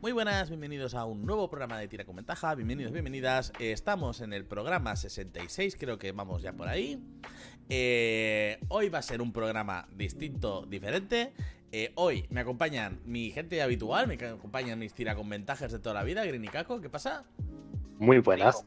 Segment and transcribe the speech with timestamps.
[0.00, 3.52] Muy buenas, bienvenidos a un nuevo programa de Tira con Ventaja, bienvenidos, bienvenidas.
[3.58, 7.02] Estamos en el programa 66, creo que vamos ya por ahí.
[7.68, 11.32] Eh, hoy va a ser un programa distinto, diferente.
[11.72, 15.96] Eh, hoy me acompañan mi gente habitual, me acompañan mis Tira con Ventajas de toda
[15.96, 17.24] la vida, Green y Caco, ¿qué pasa?
[17.98, 18.64] Muy buenas.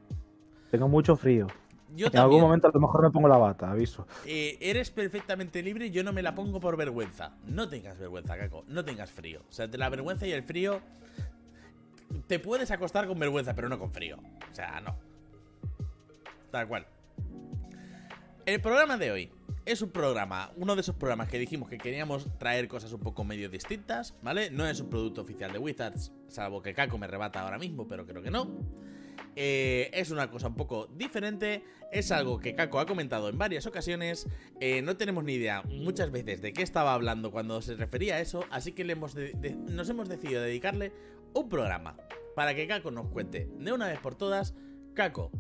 [0.69, 1.47] Tengo mucho frío.
[1.95, 2.23] Yo en también.
[2.23, 4.07] algún momento a lo mejor me pongo la bata, aviso.
[4.25, 7.33] Eh, eres perfectamente libre, yo no me la pongo por vergüenza.
[7.45, 9.41] No tengas vergüenza, Caco, no tengas frío.
[9.49, 10.81] O sea, de la vergüenza y el frío.
[12.27, 14.17] Te puedes acostar con vergüenza, pero no con frío.
[14.51, 14.95] O sea, no.
[16.51, 16.85] Tal cual.
[18.45, 19.31] El programa de hoy
[19.65, 23.23] es un programa, uno de esos programas que dijimos que queríamos traer cosas un poco
[23.23, 24.49] medio distintas, ¿vale?
[24.49, 28.05] No es un producto oficial de Wizards, salvo que Caco me rebata ahora mismo, pero
[28.05, 28.49] creo que no.
[29.35, 31.63] Eh, es una cosa un poco diferente.
[31.91, 34.27] Es algo que Kako ha comentado en varias ocasiones.
[34.59, 38.19] Eh, no tenemos ni idea muchas veces de qué estaba hablando cuando se refería a
[38.19, 38.45] eso.
[38.49, 40.91] Así que nos hemos decidido dedicarle
[41.33, 41.97] un programa
[42.35, 44.53] para que Kako nos cuente de una vez por todas.
[44.93, 45.31] Kako,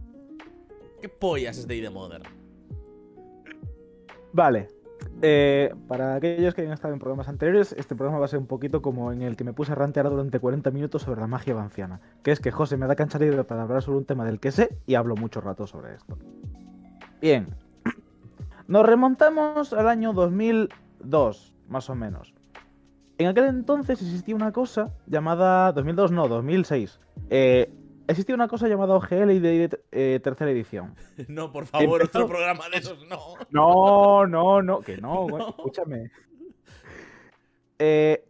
[1.01, 2.23] ¿qué pollas es de Modern?
[4.33, 4.80] Vale.
[5.21, 8.47] Eh, para aquellos que hayan estado en programas anteriores, este programa va a ser un
[8.47, 11.53] poquito como en el que me puse a rantear durante 40 minutos sobre la magia
[11.53, 12.01] vanciana.
[12.23, 14.51] Que es que José me da cancha libre para hablar sobre un tema del que
[14.51, 16.17] sé y hablo mucho rato sobre esto.
[17.21, 17.47] Bien.
[18.67, 22.33] Nos remontamos al año 2002, más o menos.
[23.17, 25.71] En aquel entonces existía una cosa llamada...
[25.73, 26.99] 2002 no, 2006.
[27.29, 27.71] Eh,
[28.11, 30.95] existía una cosa llamada OGL y de eh, tercera edición.
[31.27, 33.35] No, por favor, otro programa de esos no.
[33.49, 35.49] No, no, no, que no, No.
[35.49, 36.11] escúchame.
[37.79, 38.23] Eh,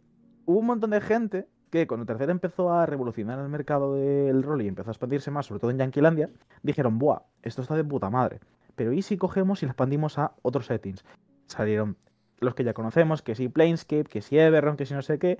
[0.46, 4.62] hubo un montón de gente que cuando Tercera empezó a revolucionar el mercado del rol
[4.62, 6.28] y empezó a expandirse más, sobre todo en Yanquilandia,
[6.62, 8.40] dijeron, buah, esto está de puta madre.
[8.74, 11.04] Pero ¿y si cogemos y lo expandimos a otros settings?
[11.46, 11.96] Salieron
[12.40, 15.38] los que ya conocemos, que si Planescape, que si Everron, que si no sé qué.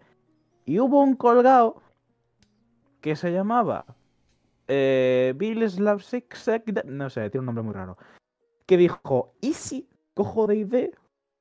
[0.64, 1.82] Y hubo un colgado
[3.00, 3.84] que se llamaba
[4.74, 6.34] eh, Bill Slavsik,
[6.86, 7.98] no sé, tiene un nombre muy raro
[8.66, 10.92] que dijo, ¿y si cojo D&D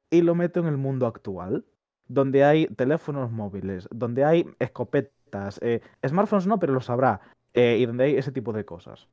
[0.10, 1.66] y lo meto en el mundo actual?
[2.08, 7.22] Donde hay teléfonos móviles, donde hay escopetas, eh, smartphones no, pero los habrá,
[7.54, 9.08] eh, y donde hay ese tipo de cosas.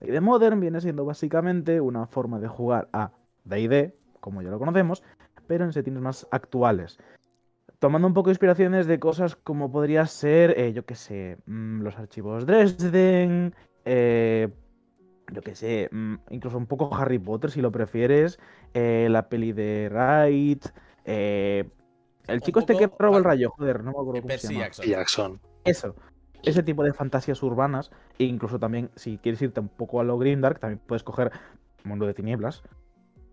[0.00, 3.12] D&D Modern viene siendo básicamente una forma de jugar a
[3.44, 5.02] D&D, como ya lo conocemos,
[5.46, 6.98] pero en settings más actuales.
[7.80, 11.80] Tomando un poco de inspiraciones de cosas como podría ser, eh, yo qué sé, mm,
[11.80, 13.54] los archivos Dresden,
[13.86, 14.48] eh,
[15.32, 18.38] yo qué sé, mm, incluso un poco Harry Potter si lo prefieres,
[18.74, 20.66] eh, la peli de Wright,
[21.06, 21.70] eh,
[22.26, 24.64] el chico este que roba el rayo, joder, no me acuerdo cómo se llama.
[24.66, 24.86] Jackson.
[24.86, 25.40] Jackson.
[25.64, 25.96] Eso,
[26.42, 30.18] ese tipo de fantasías urbanas, e incluso también si quieres irte un poco a lo
[30.18, 31.32] Grimdark, también puedes coger
[31.84, 32.62] Mundo de Tinieblas,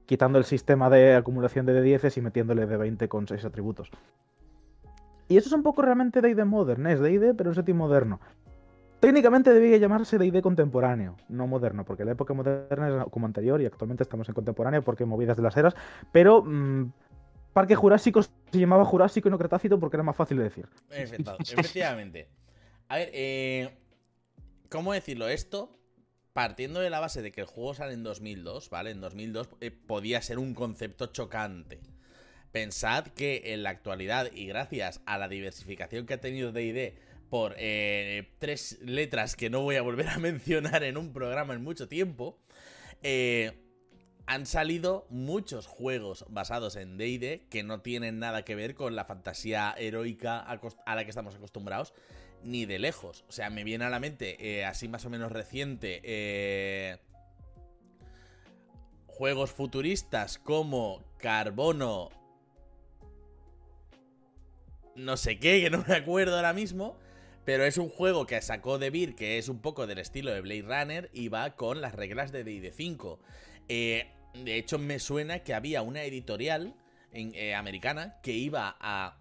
[0.06, 3.92] quitando el sistema de acumulación de D10 y metiéndole de 20 con 6 atributos.
[5.28, 8.20] Y eso es un poco realmente D&D Modern, es D&D pero en setting moderno.
[9.00, 13.66] Técnicamente debería llamarse D&D contemporáneo, no moderno, porque la época moderna es como anterior y
[13.66, 15.76] actualmente estamos en contemporáneo porque movidas de las eras,
[16.12, 16.92] pero mm,
[17.54, 20.68] Parque Jurásico se llamaba Jurásico y no Cretácito porque era más fácil de decir.
[20.90, 22.30] Efectivamente.
[22.88, 23.78] A ver, eh,
[24.70, 25.28] ¿cómo decirlo?
[25.28, 25.78] Esto,
[26.34, 28.92] partiendo de la base de que el juego sale en 2002, ¿vale?
[28.92, 31.82] En 2002 eh, podía ser un concepto chocante.
[32.58, 36.96] Pensad que en la actualidad, y gracias a la diversificación que ha tenido DD
[37.30, 41.64] por eh, tres letras que no voy a volver a mencionar en un programa en
[41.64, 42.40] mucho tiempo,
[43.04, 43.62] eh,
[44.26, 49.06] han salido muchos juegos basados en D&D que no tienen nada que ver con la
[49.06, 51.94] fantasía heroica a la que estamos acostumbrados
[52.42, 53.24] ni de lejos.
[53.30, 56.98] O sea, me viene a la mente, eh, así más o menos reciente,
[59.06, 62.10] juegos futuristas como Carbono,
[64.98, 66.98] no sé qué, que no me acuerdo ahora mismo.
[67.46, 70.42] Pero es un juego que sacó de Beer, que es un poco del estilo de
[70.42, 73.22] Blade Runner y va con las reglas de D&D 5.
[73.70, 74.12] Eh,
[74.44, 76.76] de hecho, me suena que había una editorial
[77.14, 79.18] en- eh, americana que iba a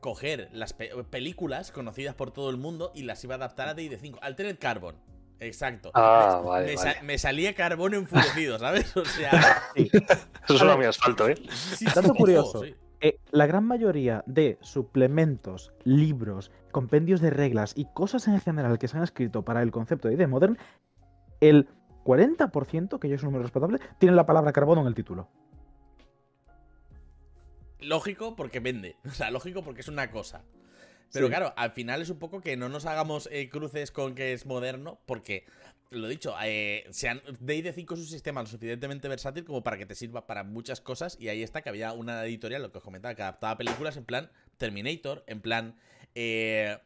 [0.00, 3.74] coger las pe- películas conocidas por todo el mundo y las iba a adaptar a
[3.74, 4.18] D&D 5.
[4.20, 4.96] Altered Carbon.
[5.40, 5.90] Exacto.
[5.94, 6.92] Ah, me, vale, me vale.
[6.94, 8.94] sa- me salía Carbón enfurecido, ¿sabes?
[8.96, 9.40] O sea,
[9.74, 11.36] Eso suena asfalto, ¿eh?
[11.74, 12.64] sí, Dato ojo, curioso.
[13.04, 18.86] Eh, la gran mayoría de suplementos, libros, compendios de reglas y cosas en general que
[18.86, 20.56] se han escrito para el concepto de ID Modern,
[21.40, 21.68] el
[22.04, 25.28] 40%, que ya es un número respetable, tiene la palabra carbono en el título.
[27.80, 28.96] Lógico porque vende.
[29.04, 30.42] O sea, lógico porque es una cosa.
[31.12, 31.30] Pero Sí.
[31.30, 34.46] claro, al final es un poco que no nos hagamos eh, cruces con que es
[34.46, 35.44] moderno, porque,
[35.92, 39.86] lo dicho, eh, sean, D&D 5 es un sistema lo suficientemente versátil como para que
[39.86, 42.84] te sirva para muchas cosas, y ahí está que había una editorial, lo que os
[42.84, 45.76] comentaba, que adaptaba películas en plan Terminator, en plan...
[46.14, 46.78] eh,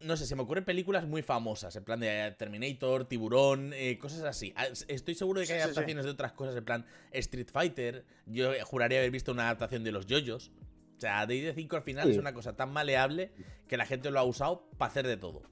[0.00, 4.22] no sé, se me ocurren películas muy famosas, en plan de Terminator, Tiburón, eh, cosas
[4.24, 4.52] así.
[4.54, 5.72] Ah, Estoy seguro de que hay Sí, sí, sí.
[5.78, 8.04] adaptaciones de otras cosas, en plan Street Fighter.
[8.26, 10.50] Yo juraría haber visto una adaptación de los yoyos.
[10.98, 13.32] O sea, DD5 al final es una cosa tan maleable
[13.66, 15.42] que la gente lo ha usado para hacer de todo.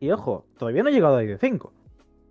[0.00, 1.70] Y ojo, todavía no he llegado a ID5.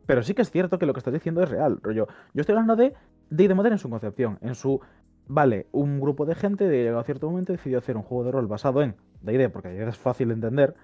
[0.06, 1.80] Pero sí que es cierto que lo que estás diciendo es real.
[1.81, 2.94] Rollo, yo estoy hablando de
[3.30, 4.81] D&D Modern en su concepción, en su...
[5.25, 8.48] Vale, un grupo de gente de a cierto momento decidió hacer un juego de rol
[8.48, 10.75] basado en D&D, porque es fácil de entender,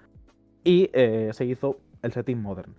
[0.64, 2.74] y eh, se hizo el setting Modern.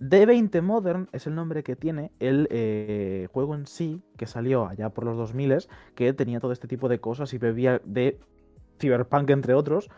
[0.00, 4.88] D20 Modern es el nombre que tiene el eh, juego en sí, que salió allá
[4.90, 8.18] por los 2000, que tenía todo este tipo de cosas y bebía de
[8.80, 9.90] cyberpunk, entre otros,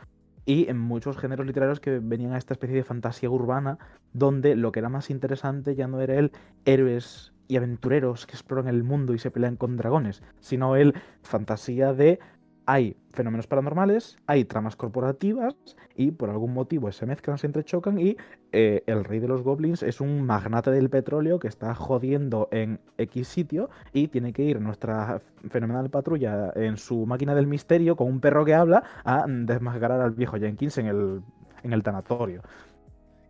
[0.44, 3.78] y en muchos géneros literarios que venían a esta especie de fantasía urbana,
[4.12, 6.32] donde lo que era más interesante ya no era el
[6.64, 11.92] héroes y aventureros que exploran el mundo y se pelean con dragones, sino el fantasía
[11.92, 12.18] de
[12.66, 15.54] hay fenómenos paranormales, hay tramas corporativas
[15.94, 18.16] y por algún motivo se mezclan, se entrechocan y
[18.52, 22.80] eh, el rey de los goblins es un magnate del petróleo que está jodiendo en
[22.98, 25.20] X sitio y tiene que ir nuestra
[25.50, 30.12] fenomenal patrulla en su máquina del misterio con un perro que habla a desmascarar al
[30.12, 31.22] viejo Jenkins en el,
[31.62, 32.42] en el tanatorio.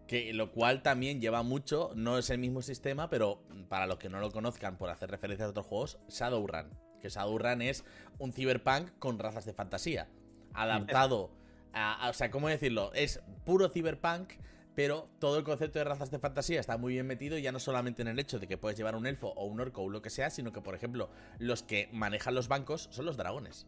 [0.06, 4.11] Que lo cual también lleva mucho, no es el mismo sistema, pero para los que
[4.11, 6.92] no lo conozcan por hacer referencias a otros juegos, Shadowrun.
[7.02, 7.84] Que Shadowrun es
[8.19, 10.08] un cyberpunk con razas de fantasía.
[10.54, 11.31] Adaptado
[11.75, 12.93] a, a- O sea, ¿cómo decirlo?
[12.94, 14.34] Es puro cyberpunk,
[14.75, 18.00] pero todo el concepto de razas de fantasía está muy bien metido, ya no solamente
[18.02, 20.08] en el hecho de que puedes llevar un elfo o un orco o lo que
[20.10, 23.66] sea, sino que, por ejemplo, los que manejan los bancos son los dragones.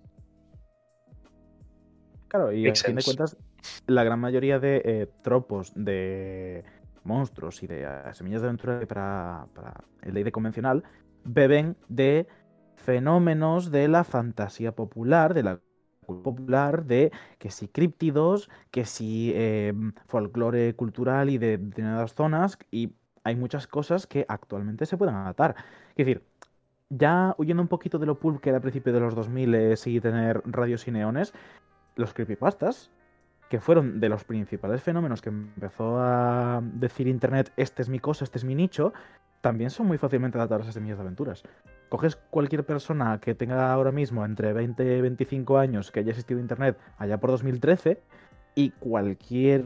[2.28, 3.36] Claro, y a fin de cuentas,
[3.86, 6.64] la gran mayoría de eh, tropos de
[7.04, 10.82] monstruos y de eh, semillas de aventura para, para el D&D convencional
[11.24, 12.26] beben de
[12.84, 15.60] fenómenos de la fantasía popular, de la
[16.04, 19.72] popular, de que si críptidos, que si eh,
[20.06, 22.92] folclore cultural y de determinadas zonas, y
[23.24, 25.56] hay muchas cosas que actualmente se pueden adaptar.
[25.96, 26.22] Es decir,
[26.90, 29.74] ya huyendo un poquito de lo pulp que era a principios de los 2000 eh,
[29.86, 31.32] y tener radios y neones,
[31.96, 32.90] los creepypastas,
[33.54, 38.24] que fueron de los principales fenómenos que empezó a decir Internet, este es mi cosa,
[38.24, 38.92] este es mi nicho,
[39.42, 41.44] también son muy fácilmente adaptables a semillas de aventuras.
[41.88, 46.40] Coges cualquier persona que tenga ahora mismo entre 20 y 25 años que haya existido
[46.40, 48.02] Internet allá por 2013
[48.56, 49.64] y cualquier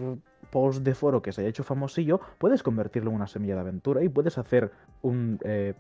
[0.51, 4.05] post de foro que se haya hecho famosillo, puedes convertirlo en una semilla de aventura
[4.05, 4.71] y puedes hacer
[5.01, 5.73] un, eh,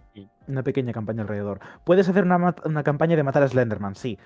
[0.46, 1.60] una pequeña campaña alrededor.
[1.84, 4.18] Puedes hacer una, una campaña de matar a Slenderman, sí,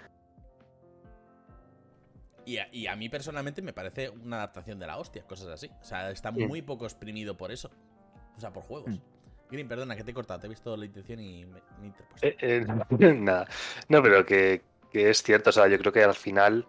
[2.44, 5.70] Y a, y a mí personalmente me parece una adaptación de la hostia, cosas así.
[5.80, 7.70] O sea, está muy poco exprimido por eso.
[8.36, 8.90] O sea, por juegos.
[8.90, 9.00] Mm.
[9.50, 10.40] Green, perdona, que te he cortado.
[10.40, 11.92] Te he visto la intención y me, me
[12.22, 12.28] he.
[12.28, 13.46] Eh, eh, nada.
[13.88, 15.50] No, pero que, que es cierto.
[15.50, 16.66] O sea, yo creo que al final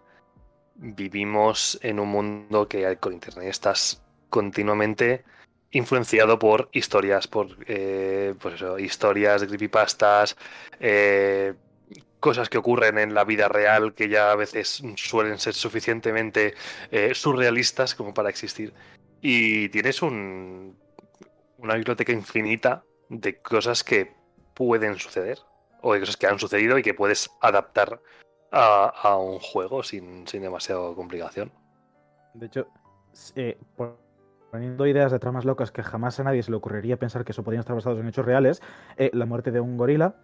[0.76, 5.24] vivimos en un mundo que con internet estás continuamente
[5.70, 10.36] influenciado por historias, por eh, pues eso, historias, creepypastas,
[10.78, 11.54] eh,
[12.24, 16.54] cosas que ocurren en la vida real que ya a veces suelen ser suficientemente
[16.90, 18.72] eh, surrealistas como para existir.
[19.20, 20.74] Y tienes un,
[21.58, 24.14] una biblioteca infinita de cosas que
[24.54, 25.38] pueden suceder
[25.82, 28.00] o de cosas que han sucedido y que puedes adaptar
[28.50, 31.52] a, un juego sin, sin demasiada complicación.
[32.32, 32.68] De hecho,
[33.36, 33.58] eh,
[34.50, 37.42] poniendo ideas de tramas locas que jamás a nadie se le ocurriría pensar que eso
[37.42, 38.62] podrían estar basados en hechos reales,
[38.96, 40.14] eh, la muerte de un gorila,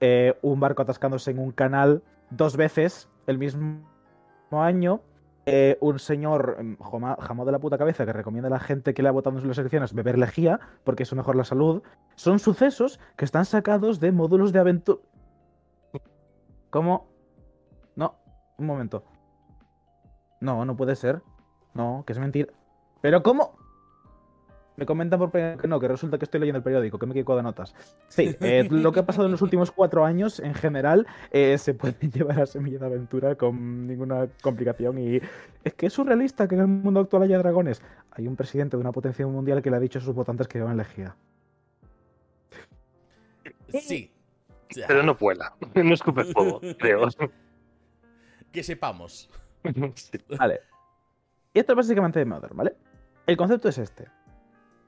[0.00, 3.82] eh, un barco atascándose en un canal dos veces el mismo
[4.50, 5.00] año,
[5.46, 6.76] eh, un señor mm,
[7.20, 9.48] jamón de la puta cabeza que recomienda a la gente que le ha votado en
[9.48, 11.82] las elecciones beber lejía porque eso mejor la salud,
[12.16, 15.00] son sucesos que están sacados de módulos de aventura.
[16.70, 17.08] ¿Cómo?
[17.96, 18.16] No,
[18.58, 19.04] un momento.
[20.40, 21.22] No, no puede ser.
[21.74, 22.52] No, que es mentira.
[23.00, 23.57] ¿Pero cómo?
[24.78, 27.36] Me comentan por que no, que resulta que estoy leyendo el periódico, que me equivoco
[27.36, 27.74] de notas.
[28.06, 31.74] Sí, eh, lo que ha pasado en los últimos cuatro años, en general, eh, se
[31.74, 34.98] puede llevar a Semilla de Aventura con ninguna complicación.
[34.98, 35.20] Y
[35.64, 37.82] es que es surrealista que en el mundo actual haya dragones.
[38.12, 40.58] Hay un presidente de una potencia mundial que le ha dicho a sus votantes que
[40.60, 41.16] llevan lejía.
[43.80, 44.12] Sí.
[44.86, 47.08] Pero no vuela, no escupe fuego, creo.
[48.52, 49.28] Que sepamos.
[49.96, 50.18] Sí.
[50.38, 50.60] Vale.
[51.52, 52.76] Y esto es básicamente de Modern, ¿vale?
[53.26, 54.06] El concepto es este.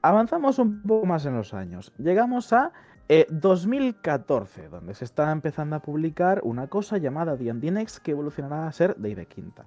[0.03, 1.93] Avanzamos un poco más en los años.
[1.99, 2.71] Llegamos a
[3.07, 8.65] eh, 2014, donde se está empezando a publicar una cosa llamada D&D Next que evolucionará
[8.65, 9.65] a ser D&D Quinta.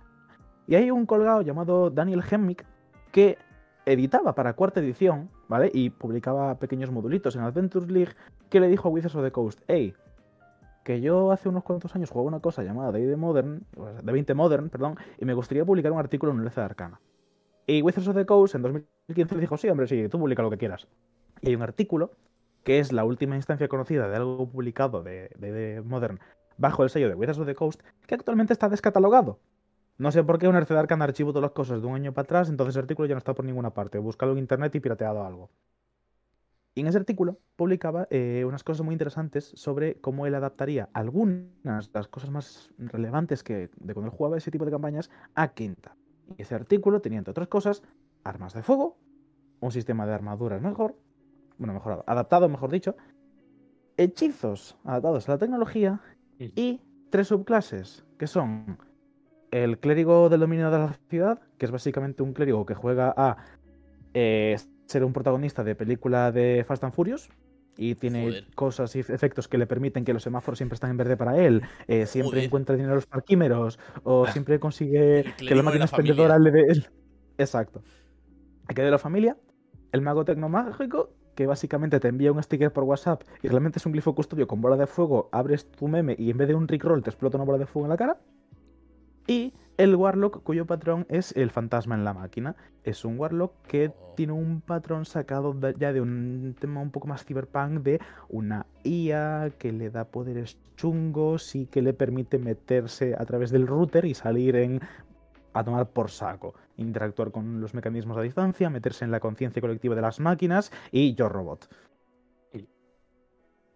[0.66, 2.66] Y hay un colgado llamado Daniel Hemmick
[3.12, 3.38] que
[3.86, 5.70] editaba para cuarta edición, ¿vale?
[5.72, 8.14] Y publicaba pequeños modulitos en Adventures League
[8.50, 9.94] que le dijo a Wizards of the Coast, hey,
[10.82, 14.12] que yo hace unos cuantos años jugaba una cosa llamada D&D Modern, o sea, de
[14.12, 16.98] 20 Modern, perdón, y me gustaría publicar un artículo en un de Arcana.
[17.66, 20.58] Y Wizards of the Coast en 2015 dijo, sí, hombre, sí, tú publica lo que
[20.58, 20.86] quieras.
[21.40, 22.12] Y hay un artículo
[22.62, 26.18] que es la última instancia conocida de algo publicado de, de- de Modern
[26.56, 29.40] bajo el sello de Wizards of the Coast, que actualmente está descatalogado.
[29.98, 32.24] No sé por qué un Arcedar han archivo todas las cosas de un año para
[32.24, 33.98] atrás, entonces el artículo ya no está por ninguna parte.
[33.98, 35.50] Búscalo en internet y pirateado algo.
[36.74, 41.92] Y en ese artículo publicaba eh, unas cosas muy interesantes sobre cómo él adaptaría algunas
[41.92, 45.54] de las cosas más relevantes que de cuando él jugaba ese tipo de campañas a
[45.54, 45.96] Quinta.
[46.36, 47.82] Y ese artículo tenía, entre otras cosas,
[48.22, 48.96] armas de fuego,
[49.60, 50.96] un sistema de armaduras mejor,
[51.58, 52.96] bueno, mejorado, adaptado, mejor dicho,
[53.96, 56.00] hechizos adaptados a la tecnología
[56.38, 58.78] y tres subclases, que son
[59.50, 63.36] el clérigo del dominio de la ciudad, que es básicamente un clérigo que juega a
[64.12, 67.30] eh, ser un protagonista de película de Fast and Furious.
[67.76, 68.46] Y tiene Joder.
[68.54, 71.62] cosas y efectos que le permiten que los semáforos siempre están en verde para él.
[71.88, 72.44] eh, siempre Joder.
[72.44, 73.78] encuentra dinero en los parquímeros.
[74.04, 76.60] O siempre consigue que la máquina expendedora le dé.
[76.68, 76.86] el-
[77.38, 77.82] Exacto.
[78.74, 79.36] Que de la familia.
[79.92, 83.92] El mago tecnomágico, que básicamente te envía un sticker por WhatsApp y realmente es un
[83.92, 85.28] glifo custodio con bola de fuego.
[85.32, 87.86] Abres tu meme y en vez de un Rickroll te explota una bola de fuego
[87.86, 88.18] en la cara.
[89.26, 92.54] Y el Warlock, cuyo patrón es el fantasma en la máquina.
[92.84, 94.12] Es un Warlock que Oh.
[94.14, 98.66] tiene un patrón sacado de- ya de un tema un poco más cyberpunk de una
[98.84, 104.04] IA que le da poderes chungos y que le permite meterse a través del router
[104.04, 104.80] y salir en
[105.56, 109.94] a tomar por saco, interactuar con los mecanismos a distancia, meterse en la conciencia colectiva
[109.94, 111.68] de las máquinas y yo robot.
[112.52, 112.68] Sí.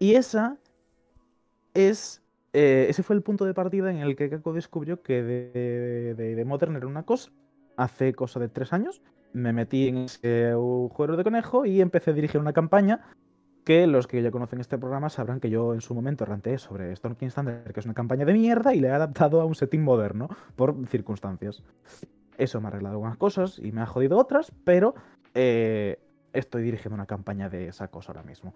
[0.00, 0.58] Y esa
[1.74, 2.20] es
[2.52, 6.34] eh, ese fue el punto de partida en el que Kako descubrió que de, de-
[6.34, 7.30] de Modern era una cosa.
[7.76, 9.02] Hace cosa de tres años
[9.32, 13.02] me metí en ese juego de conejo y empecé a dirigir una campaña
[13.64, 16.90] que los que ya conocen este programa sabrán que yo en su momento ranteé sobre
[16.92, 19.54] Storm King Standard, que es una campaña de mierda, y le he adaptado a un
[19.54, 21.62] setting moderno por circunstancias.
[22.38, 24.94] Eso me ha arreglado algunas cosas y me ha jodido otras, pero
[25.34, 25.98] eh,
[26.32, 28.54] estoy dirigiendo una campaña de esa cosa ahora mismo.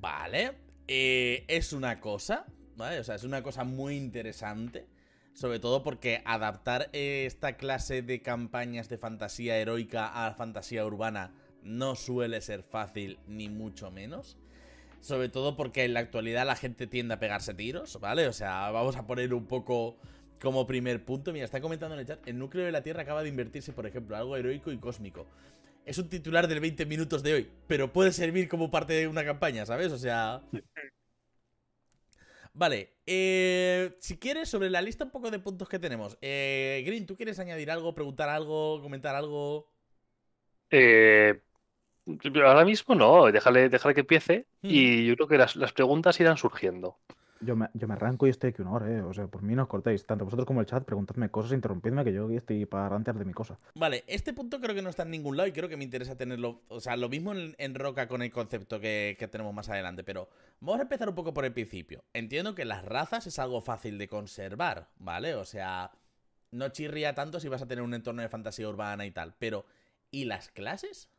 [0.00, 0.65] Vale.
[0.88, 2.98] Eh, es una cosa, ¿vale?
[2.98, 4.86] O sea, es una cosa muy interesante.
[5.34, 11.30] Sobre todo porque adaptar eh, esta clase de campañas de fantasía heroica a fantasía urbana
[11.62, 14.38] no suele ser fácil, ni mucho menos.
[15.00, 18.28] Sobre todo porque en la actualidad la gente tiende a pegarse tiros, ¿vale?
[18.28, 19.98] O sea, vamos a poner un poco
[20.40, 21.32] como primer punto.
[21.32, 23.86] Mira, está comentando en el chat, el núcleo de la Tierra acaba de invertirse, por
[23.86, 25.26] ejemplo, algo heroico y cósmico.
[25.86, 29.24] Es un titular del 20 minutos de hoy, pero puede servir como parte de una
[29.24, 29.92] campaña, ¿sabes?
[29.92, 30.42] O sea...
[32.52, 36.18] Vale, eh, si quieres, sobre la lista un poco de puntos que tenemos.
[36.22, 39.68] Eh, Green, ¿tú quieres añadir algo, preguntar algo, comentar algo?
[40.70, 41.40] Eh,
[42.44, 44.68] ahora mismo no, déjale, déjale que empiece Hmm.
[44.70, 46.98] y yo creo que las, las preguntas irán surgiendo.
[47.40, 49.02] Yo me, yo me arranco y estoy aquí una hora, ¿eh?
[49.02, 50.06] O sea, por mí no os cortéis.
[50.06, 53.24] Tanto vosotros como el chat, preguntadme cosas, interrumpidme, que yo aquí estoy para rantear de
[53.24, 53.58] mi cosa.
[53.74, 56.16] Vale, este punto creo que no está en ningún lado y creo que me interesa
[56.16, 56.62] tenerlo.
[56.68, 60.02] O sea, lo mismo en, en Roca con el concepto que, que tenemos más adelante,
[60.02, 60.28] pero
[60.60, 62.04] vamos a empezar un poco por el principio.
[62.14, 65.34] Entiendo que las razas es algo fácil de conservar, ¿vale?
[65.34, 65.92] O sea,
[66.50, 69.66] no chirría tanto si vas a tener un entorno de fantasía urbana y tal, pero
[70.10, 71.10] ¿y las clases?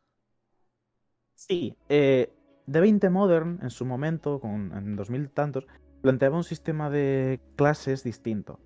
[1.34, 2.32] Sí, eh,
[2.66, 5.66] D20 Modern en su momento, con, en 2000 tantos,
[6.02, 8.60] planteaba un sistema de clases distinto.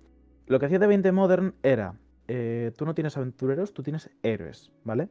[0.47, 1.95] Lo que hacía D20 Modern era,
[2.27, 5.09] eh, tú no tienes aventureros, tú tienes héroes, ¿vale?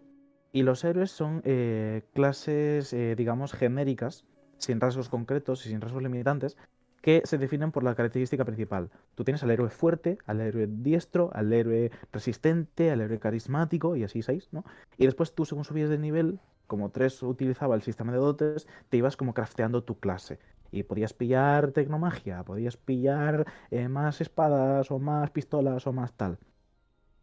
[0.52, 4.24] Y los héroes son eh, clases, eh, digamos, genéricas,
[4.58, 6.56] sin rasgos concretos y sin rasgos limitantes,
[7.00, 8.90] que se definen por la característica principal.
[9.14, 14.04] Tú tienes al héroe fuerte, al héroe diestro, al héroe resistente, al héroe carismático y
[14.04, 14.64] así seis, ¿no?
[14.98, 16.38] Y después tú, según subías de nivel,
[16.68, 20.38] como 3 utilizaba el sistema de dotes, te ibas como crafteando tu clase.
[20.72, 26.38] Y podías pillar tecnomagia, podías pillar eh, más espadas o más pistolas o más tal.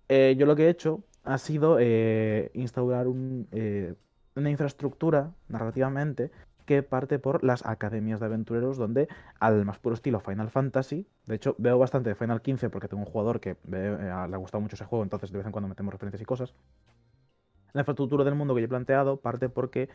[0.08, 3.48] Eh, yo lo que he hecho ha sido eh, instaurar un,
[4.36, 6.32] una infraestructura narrativamente
[6.66, 9.08] que parte por las academias de aventureros donde
[9.40, 13.02] al más puro estilo Final Fantasy, de hecho veo bastante de Final 15 porque tengo
[13.02, 15.92] un jugador que le ha gustado mucho ese juego, entonces de vez en cuando metemos
[15.92, 16.54] referencias y cosas.
[17.74, 19.90] La infraestructura del mundo que yo he planteado parte porque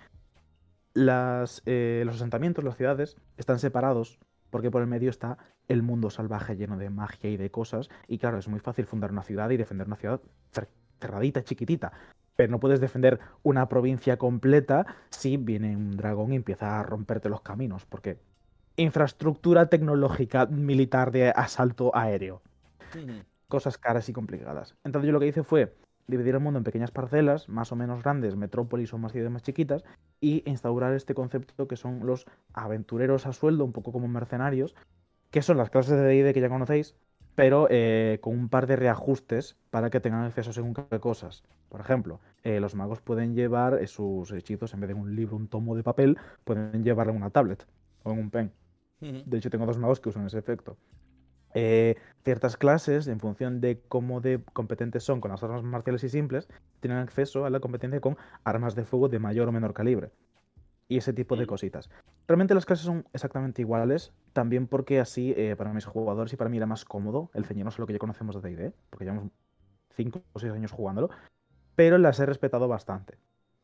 [0.95, 4.19] las, eh, los asentamientos, las ciudades, están separados
[4.51, 5.37] porque por el medio está
[5.67, 7.89] el mundo salvaje lleno de magia y de cosas.
[8.07, 10.21] Y claro, es muy fácil fundar una ciudad y defender una ciudad
[10.53, 10.69] cer-
[11.01, 11.93] cerradita, chiquitita.
[12.37, 17.29] Pero no puedes defender una provincia completa si viene un dragón y empieza a romperte
[17.29, 17.85] los caminos.
[17.85, 18.19] Porque
[18.77, 22.43] infraestructura tecnológica militar de asalto aéreo
[23.49, 24.77] cosas caras y complicadas.
[24.85, 25.75] Entonces yo lo que hice fue
[26.07, 29.43] dividir el mundo en pequeñas parcelas, más o menos grandes, metrópolis o más ciudades más
[29.43, 29.85] chiquitas,
[30.21, 34.75] y instaurar este concepto que son los aventureros a sueldo, un poco como mercenarios,
[35.31, 36.95] que son las clases de D&D que ya conocéis,
[37.35, 41.43] pero eh, con un par de reajustes para que tengan acceso según qué cosas.
[41.69, 45.37] Por ejemplo, eh, los magos pueden llevar eh, sus hechizos en vez de un libro,
[45.37, 47.67] un tomo de papel, pueden llevarlo en una tablet
[48.05, 48.53] o en un pen.
[49.01, 50.79] De hecho, tengo dos magos que usan ese efecto.
[51.55, 56.09] Eh, ciertas clases, en función de cómo de competentes son con las armas marciales y
[56.09, 56.49] simples,
[56.81, 60.11] tienen acceso a la competencia con armas de fuego de mayor o menor calibre.
[60.89, 61.49] Y ese tipo de Mm.
[61.49, 61.89] cositas.
[62.27, 66.51] Realmente las clases son exactamente iguales, también porque así eh, para mis jugadores y para
[66.51, 67.31] mí era más cómodo.
[67.35, 69.31] El ceñero es lo que ya conocemos de D&D, porque llevamos
[69.91, 71.11] 5 o 6 años jugándolo,
[71.77, 73.19] pero las he respetado bastante.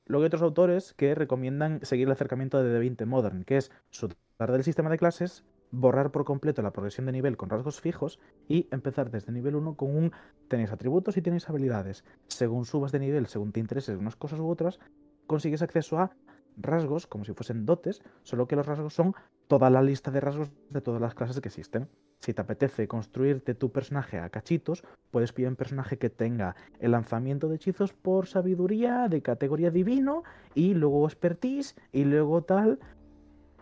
[0.06, 4.50] Luego hay otros autores que recomiendan seguir el acercamiento de D20 Modern, que es soltar
[4.50, 8.68] del sistema de clases, borrar por completo la progresión de nivel con rasgos fijos y
[8.70, 10.12] empezar desde nivel 1 con un
[10.48, 12.04] tenéis atributos y tenéis habilidades.
[12.28, 14.80] Según subas de nivel, según te intereses unas cosas u otras,
[15.26, 16.10] consigues acceso a
[16.56, 19.14] rasgos como si fuesen dotes, solo que los rasgos son
[19.46, 21.88] toda la lista de rasgos de todas las clases que existen.
[22.20, 26.92] Si te apetece construirte tu personaje a cachitos, puedes pillar un personaje que tenga el
[26.92, 30.22] lanzamiento de hechizos por sabiduría de categoría divino
[30.54, 32.78] y luego expertise y luego tal.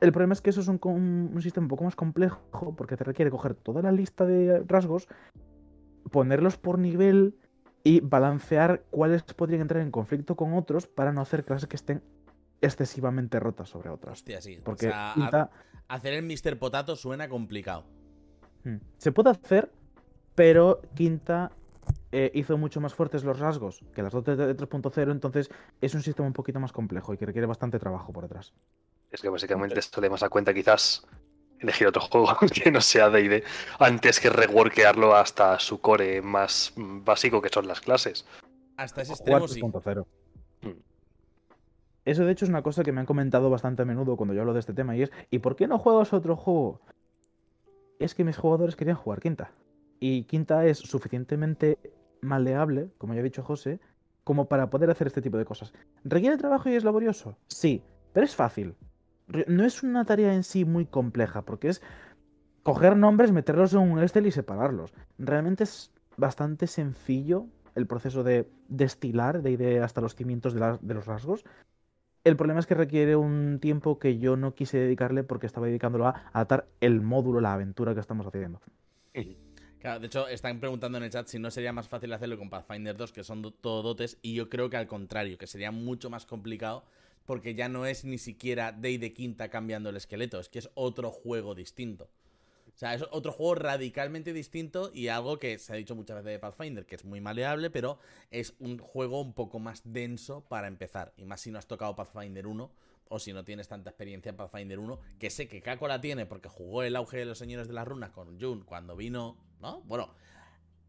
[0.01, 2.41] El problema es que eso es un, sistema un poco más complejo
[2.77, 5.09] porque te requiere coger toda la lista de rasgos,
[6.11, 7.37] ponerlos por nivel
[7.83, 12.03] y balancear cuáles podrían entrar en conflicto con otros para no hacer clases que estén
[12.61, 14.19] excesivamente rotas sobre otras.
[14.19, 14.61] Hostia, sí.
[14.63, 15.51] Porque o sea,
[15.89, 16.59] hacer el Mr.
[16.59, 17.85] Potato suena complicado.
[18.65, 18.77] Mm.
[18.99, 19.73] Se puede hacer,
[20.35, 21.51] pero Quinta
[22.13, 25.51] eh, hizo mucho más fuertes los rasgos que las dotes de 3.0, entonces
[25.81, 28.55] es un sistema un poquito más complejo y que requiere bastante trabajo por detrás.
[29.11, 31.07] Es que básicamente esto le más a cuenta quizás
[31.61, 33.43] elegir otro juego que no sea D&D
[33.79, 38.27] antes que reworkearlo hasta su core más básico que son las clases.
[38.77, 39.61] Hasta ese extremo sí.
[39.61, 40.07] 3.0.
[40.63, 40.69] Mm.
[42.05, 44.41] Eso de hecho es una cosa que me han comentado bastante a menudo cuando yo
[44.41, 46.81] hablo de este tema y es ¿y por qué no juegas otro juego?
[47.99, 49.51] Es que mis jugadores querían jugar Quinta.
[49.99, 51.79] Y Quinta es suficientemente
[52.21, 53.81] maleable, como ya ha dicho José,
[54.23, 55.73] como para poder hacer este tipo de cosas.
[56.05, 57.37] ¿Requiere trabajo y es laborioso?
[57.49, 57.83] Sí,
[58.13, 58.77] pero es fácil.
[59.47, 61.83] No es una tarea en sí muy compleja, porque es
[62.63, 64.93] coger nombres, meterlos en un Excel y separarlos.
[65.19, 70.95] Realmente es bastante sencillo el proceso de destilar de idea hasta los cimientos de, de
[70.95, 71.45] los rasgos.
[72.25, 76.07] El problema es que requiere un tiempo que yo no quise dedicarle porque estaba dedicándolo
[76.09, 78.61] a adaptar el módulo, la aventura que estamos haciendo.
[79.81, 82.51] Claro, de hecho, están preguntando en el chat si no sería más fácil hacerlo con
[82.51, 85.71] Pathfinder 2, que son do- todo dotes, y yo creo que al contrario, que sería
[85.71, 86.85] mucho más complicado,
[87.29, 90.71] porque ya no es ni siquiera Day de quinta cambiando el esqueleto, es que es
[90.73, 92.09] otro juego distinto.
[92.75, 96.33] O sea, es otro juego radicalmente distinto y algo que se ha dicho muchas veces
[96.33, 97.99] de Pathfinder, que es muy maleable, pero
[98.31, 101.13] es un juego un poco más denso para empezar.
[101.19, 102.71] Y más si no has tocado Pathfinder 1
[103.11, 106.25] o si no tienes tanta experiencia en Pathfinder 1, que sé que Kako la tiene
[106.25, 109.83] porque jugó el auge de los señores de las runas con Jun cuando vino, ¿no?
[109.83, 110.15] Bueno,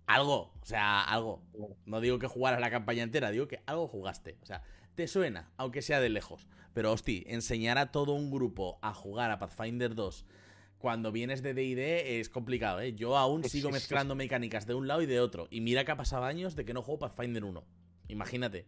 [0.07, 1.43] algo, o sea, algo.
[1.85, 4.37] No digo que jugaras la campaña entera, digo que algo jugaste.
[4.41, 4.63] O sea,
[4.99, 6.45] te suena, aunque sea de lejos.
[6.73, 10.25] Pero, hosti, enseñar a todo un grupo a jugar a Pathfinder 2
[10.77, 12.95] cuando vienes de D&D es complicado, ¿eh?
[12.95, 15.47] Yo aún sigo mezclando mecánicas de un lado y de otro.
[15.51, 17.63] Y mira que ha pasado años de que no juego Pathfinder 1.
[18.09, 18.65] Imagínate.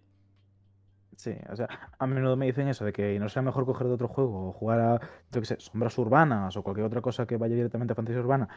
[1.17, 1.67] Sí, o sea,
[1.99, 4.53] a menudo me dicen eso, de que no sea mejor coger de otro juego o
[4.53, 5.01] jugar a,
[5.33, 8.47] yo qué sé, sombras urbanas o cualquier otra cosa que vaya directamente a fantasía urbana.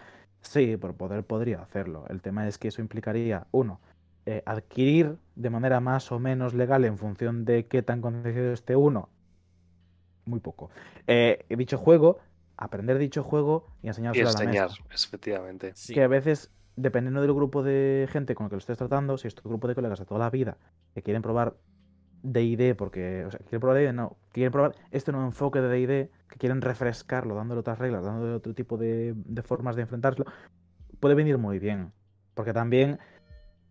[0.42, 2.04] Sí, por poder podría hacerlo.
[2.08, 3.80] El tema es que eso implicaría, uno,
[4.26, 8.76] eh, adquirir de manera más o menos legal en función de qué tan concedido esté
[8.76, 9.08] uno.
[10.24, 10.70] Muy poco.
[11.06, 12.18] Eh, dicho juego,
[12.56, 15.06] aprender dicho juego y Y enseñárselo a la enseñar, mesa.
[15.06, 15.72] efectivamente.
[15.74, 15.92] Sí.
[15.92, 19.28] Que a veces, dependiendo del grupo de gente con el que lo estés tratando, si
[19.28, 20.56] es tu grupo de colegas de toda la vida
[20.94, 21.56] que quieren probar
[22.22, 26.10] D&D porque, o sea, quieren probar D&D, no, quieren probar este nuevo enfoque de D&D,
[26.30, 30.24] que quieren refrescarlo, dándole otras reglas, dándole otro tipo de, de formas de enfrentarlo,
[31.00, 31.92] puede venir muy bien.
[32.34, 32.98] Porque también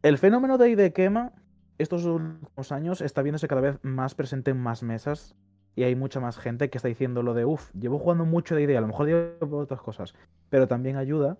[0.04, 1.32] el fenómeno de D&D quema
[1.78, 5.36] estos últimos años está viéndose cada vez más presente en más mesas
[5.76, 8.78] y hay mucha más gente que está diciendo lo de, uff, llevo jugando mucho D&D,
[8.78, 10.14] a lo mejor llevo otras cosas,
[10.50, 11.38] pero también ayuda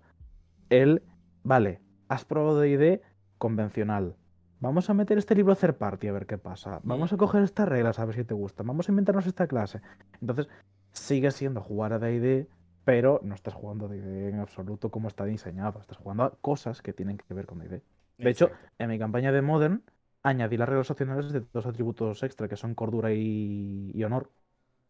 [0.70, 1.02] el,
[1.44, 3.00] vale, has probado D&D
[3.38, 4.16] convencional.
[4.60, 6.80] Vamos a meter este libro a hacer party a ver qué pasa.
[6.84, 8.66] Vamos a coger estas reglas a ver si te gustan.
[8.66, 9.82] Vamos a inventarnos esta clase.
[10.22, 10.48] Entonces,
[10.92, 12.48] sigue siendo jugar a D&D,
[12.84, 15.80] pero no estás jugando a D&D en absoluto como está diseñado.
[15.80, 17.82] Estás jugando a cosas que tienen que ver con D&D.
[18.18, 19.82] De hecho, en mi campaña de Modern
[20.22, 24.30] añadí las reglas opcionales de dos atributos extra, que son cordura y, y honor,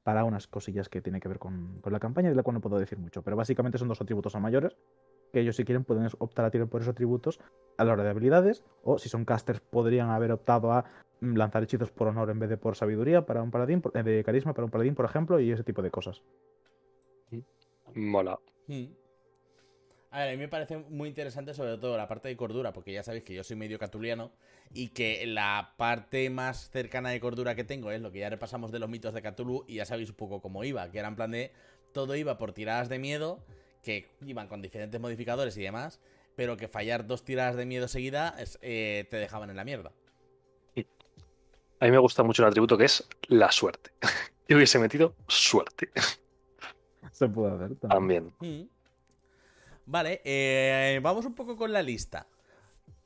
[0.04, 2.60] para unas cosillas que tienen que ver con, con la campaña, de la cual no
[2.60, 3.22] puedo decir mucho.
[3.22, 4.76] Pero básicamente son dos atributos a mayores,
[5.32, 7.40] que ellos si quieren pueden optar a tirar por esos atributos
[7.78, 10.84] a la hora de habilidades, o si son casters podrían haber optado a
[11.20, 14.02] mm, lanzar hechizos por honor en vez de por sabiduría para un paladín, por- eh,
[14.02, 16.22] de carisma para un paladín, por ejemplo, y ese tipo de cosas.
[17.94, 18.38] Mola.
[18.68, 18.84] Mm.
[20.14, 22.92] A ver, a mí me parece muy interesante sobre todo la parte de cordura, porque
[22.92, 24.30] ya sabéis que yo soy medio catuliano
[24.72, 28.70] y que la parte más cercana de cordura que tengo es lo que ya repasamos
[28.70, 31.16] de los mitos de Cthulhu y ya sabéis un poco cómo iba, que era en
[31.16, 31.50] plan de
[31.92, 33.44] todo iba por tiradas de miedo,
[33.82, 35.98] que iban con diferentes modificadores y demás,
[36.36, 39.90] pero que fallar dos tiradas de miedo seguida es, eh, te dejaban en la mierda.
[41.80, 43.90] A mí me gusta mucho un atributo que es la suerte.
[44.48, 45.90] Yo hubiese metido suerte
[47.10, 48.30] Se puede hacer también.
[48.38, 48.62] también.
[48.62, 48.73] Mm.
[49.86, 52.26] Vale, eh, vamos un poco con la lista.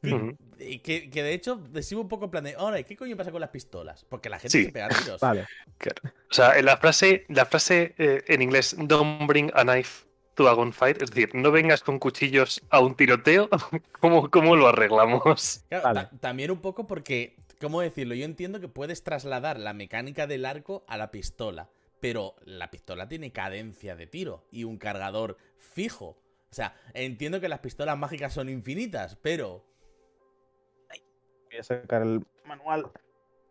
[0.01, 3.41] Que, que de hecho sigo un poco en plan de, ahora, ¿qué coño pasa con
[3.41, 4.05] las pistolas?
[4.09, 4.64] Porque la gente Sí.
[4.67, 5.21] se pega tiros.
[5.21, 5.47] Vale.
[5.77, 6.03] Claro.
[6.31, 10.49] O sea, en la frase, la frase eh, en inglés, don't bring a knife to
[10.49, 13.49] a gunfight, es decir, no vengas con cuchillos a un tiroteo,
[14.01, 15.64] ¿cómo, cómo lo arreglamos?
[15.69, 16.01] Claro, Vale.
[16.03, 18.14] ta- también un poco porque, ¿cómo decirlo?
[18.14, 23.09] Yo entiendo que puedes trasladar la mecánica del arco a la pistola, pero la pistola
[23.09, 26.17] tiene cadencia de tiro y un cargador fijo.
[26.51, 29.65] O sea, entiendo que las pistolas mágicas son infinitas, pero...
[31.51, 32.91] Voy a sacar el manual.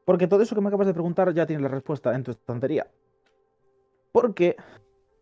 [0.05, 2.87] Porque todo eso que me acabas de preguntar ya tiene la respuesta en tu estantería.
[4.11, 4.55] Porque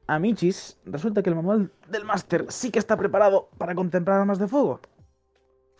[0.07, 4.39] a Michis resulta que el manual del máster sí que está preparado para contemplar armas
[4.39, 4.79] de fuego.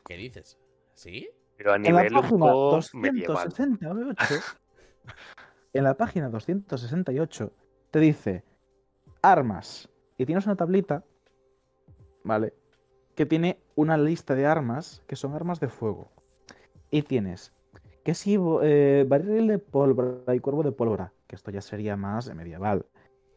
[0.06, 0.58] ¿Qué dices?
[0.96, 1.30] ¿Sí?
[1.58, 3.50] Pero a En la nivel página poco medieval.
[3.50, 4.44] 268,
[5.74, 7.52] en la página 268
[7.92, 8.44] te dice
[9.22, 11.04] armas y tienes una tablita,
[12.26, 12.54] ¿vale?
[13.16, 16.10] Que tiene una lista de armas que son armas de fuego.
[16.92, 17.54] Y tienes
[18.04, 22.34] que si eh, barril de pólvora y cuervo de pólvora, que esto ya sería más
[22.36, 22.86] medieval.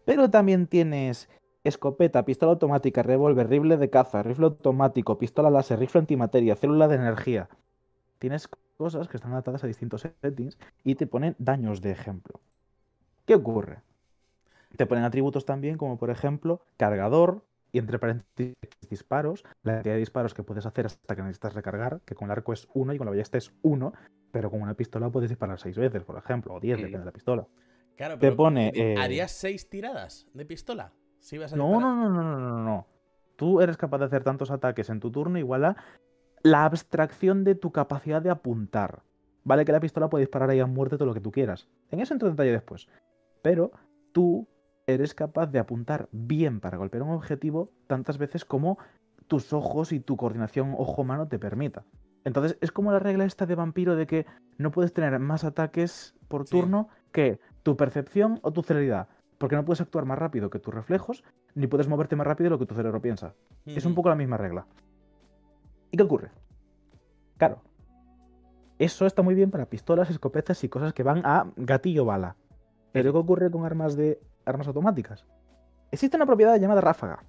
[0.04, 1.28] Pero también tienes
[1.64, 6.96] escopeta, pistola automática, revólver, rifle de caza, rifle automático, pistola láser, rifle antimateria, célula de
[6.96, 7.48] energía.
[8.18, 12.40] Tienes cosas que están adaptadas a distintos settings y te ponen daños de ejemplo.
[13.26, 13.78] ¿Qué ocurre?
[14.76, 18.54] Te ponen atributos también como por ejemplo cargador y entre paréntesis
[18.88, 22.32] disparos, la cantidad de disparos que puedes hacer hasta que necesitas recargar, que con el
[22.32, 23.92] arco es uno y con la ballesta es uno,
[24.30, 26.82] pero con una pistola puedes disparar seis veces, por ejemplo, o diez, Mm.
[26.82, 27.46] depende de la pistola.
[27.96, 30.92] Claro, Te pero pone, eh, ¿Harías seis tiradas de pistola?
[31.18, 32.86] Si ibas a No, no, no, no, no, no, no.
[33.36, 35.76] Tú eres capaz de hacer tantos ataques en tu turno igual a
[36.42, 39.02] la abstracción de tu capacidad de apuntar.
[39.44, 41.68] Vale que la pistola puede disparar ahí a muerte todo lo que tú quieras.
[41.90, 42.88] En eso entro en detalle después.
[43.42, 43.72] Pero
[44.12, 44.46] tú
[44.88, 48.78] eres capaz de apuntar bien para golpear un objetivo tantas veces como
[49.26, 51.84] tus ojos y tu coordinación ojo-mano te permita.
[52.24, 56.14] Entonces es como la regla esta de vampiro de que no puedes tener más ataques
[56.26, 56.52] por Sí.
[56.58, 59.08] turno que tu percepción o tu celeridad.
[59.36, 61.22] Porque no puedes actuar más rápido que tus reflejos,
[61.54, 63.34] ni puedes moverte más rápido de lo que tu cerebro piensa.
[63.66, 64.66] Es un poco la misma regla.
[65.90, 66.30] ¿Y qué ocurre?
[67.36, 67.60] Claro.
[68.78, 72.36] Eso está muy bien para pistolas, escopetas y cosas que van a gatillo bala.
[72.92, 75.24] Pero ¿qué ocurre con armas de armas automáticas?
[75.90, 77.22] Existe una propiedad llamada ráfaga.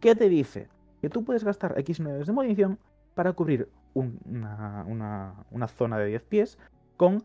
[0.00, 0.68] ¿Qué te dice?
[1.00, 2.78] Que tú puedes gastar X unidades de munición
[3.14, 6.58] para cubrir un- una, una- una zona de 10 pies
[6.96, 7.22] con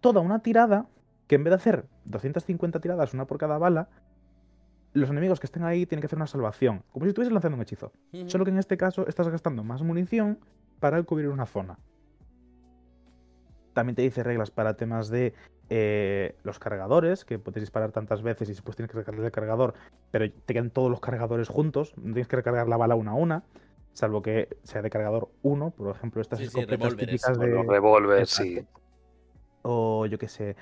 [0.00, 0.86] toda una tirada
[1.26, 3.88] que en vez de hacer 250 tiradas, una por cada bala,
[4.92, 7.62] los enemigos que estén ahí tienen que hacer una salvación, como si estuvieses lanzando un
[7.62, 7.92] hechizo.
[8.28, 10.38] Solo que en este caso estás gastando más munición
[10.78, 11.78] para cubrir una zona.
[13.72, 15.34] También te dice reglas para temas de
[15.70, 19.74] eh, los cargadores, que puedes disparar tantas veces y después tienes que recargar el cargador,
[20.10, 23.14] pero te quedan todos los cargadores juntos, no tienes que recargar la bala una a
[23.14, 23.44] una,
[23.92, 27.20] salvo que sea de cargador uno, por ejemplo, estas Sí, sí, escopetas revólveres.
[27.22, 27.46] típicas de...
[27.48, 28.66] los revólveres, sí.
[29.62, 30.56] O yo qué sé,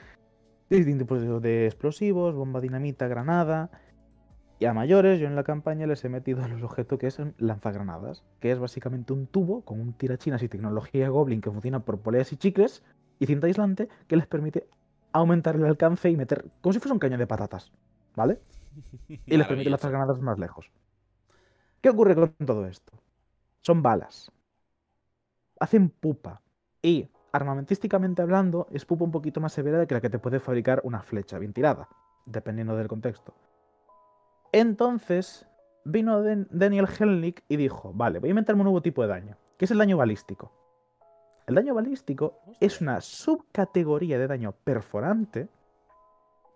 [0.70, 3.70] distintos tipos de explosivos, bomba dinamita, granada.
[4.58, 8.22] Y a mayores, yo en la campaña les he metido los objetos que es lanzagranadas,
[8.38, 12.32] que es básicamente un tubo con un tirachinas y tecnología Goblin que funciona por poleas
[12.32, 12.84] y chicles
[13.18, 14.68] y cinta aislante que les permite
[15.12, 17.72] aumentar el alcance y meter como si fuese un cañón de patatas,
[18.16, 18.40] ¿vale?
[19.26, 20.70] Y les permite lanzar granadas más lejos.
[21.80, 22.92] ¿Qué ocurre con todo esto?
[23.62, 24.32] Son balas.
[25.60, 26.42] Hacen pupa.
[26.82, 30.40] Y, armamentísticamente hablando, es pupa un poquito más severa de que la que te puede
[30.40, 31.88] fabricar una flecha bien tirada,
[32.26, 33.34] dependiendo del contexto.
[34.52, 35.46] Entonces,
[35.84, 39.36] vino Den- Daniel Helnick y dijo, vale, voy a inventarme un nuevo tipo de daño,
[39.58, 40.52] que es el daño balístico.
[41.46, 45.48] El daño balístico es una subcategoría de daño perforante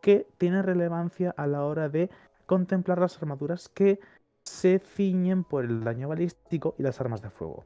[0.00, 2.08] que tiene relevancia a la hora de
[2.46, 3.98] contemplar las armaduras que
[4.44, 7.64] se ciñen por el daño balístico y las armas de fuego.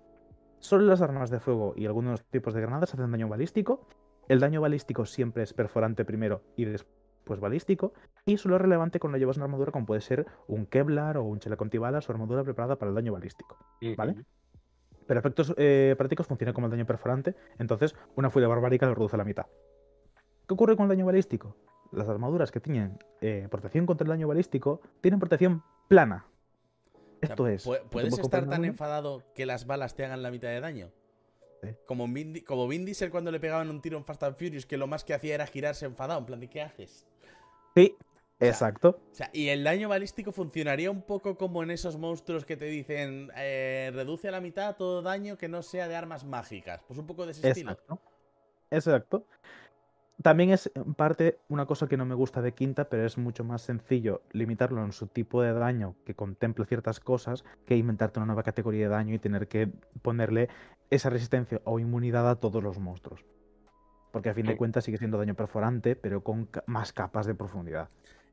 [0.60, 3.86] Solo las armas de fuego y algunos tipos de granadas hacen daño balístico.
[4.28, 7.92] El daño balístico siempre es perforante primero y después balístico.
[8.24, 11.38] Y solo es relevante cuando llevas una armadura como puede ser un Kevlar o un
[11.38, 13.58] chaleco antibalas o armadura preparada para el daño balístico.
[13.96, 14.24] ¿Vale?
[15.10, 19.16] Pero efectos eh, prácticos funciona como el daño perforante, entonces una furia barbárica lo reduce
[19.16, 19.46] a la mitad.
[20.46, 21.56] ¿Qué ocurre con el daño balístico?
[21.90, 26.26] Las armaduras que tienen eh, protección contra el daño balístico tienen protección plana.
[26.94, 27.68] O sea, Esto es.
[27.90, 30.92] ¿Puedes estar tan enfadado que las balas te hagan la mitad de daño?
[31.86, 34.76] Como, Vin, como Vin Diesel cuando le pegaban un tiro en Fast and Furious, que
[34.76, 37.04] lo más que hacía era girarse enfadado, en plan de ¿qué haces?
[37.74, 37.96] Sí,
[38.40, 39.00] exacto.
[39.12, 42.66] O sea, y el daño balístico funcionaría un poco como en esos monstruos que te
[42.66, 46.82] dicen eh, reduce a la mitad todo daño que no sea de armas mágicas.
[46.86, 47.72] Pues un poco de ese estilo.
[47.72, 48.00] Exacto.
[48.70, 49.26] Exacto.
[50.22, 53.42] También es en parte una cosa que no me gusta de Quinta, pero es mucho
[53.42, 58.26] más sencillo limitarlo en su tipo de daño que contemple ciertas cosas que inventarte una
[58.26, 59.70] nueva categoría de daño y tener que
[60.02, 60.50] ponerle
[60.90, 63.24] esa resistencia o inmunidad a todos los monstruos.
[64.12, 67.88] Porque a fin de cuentas sigue siendo daño perforante, pero con más capas de profundidad.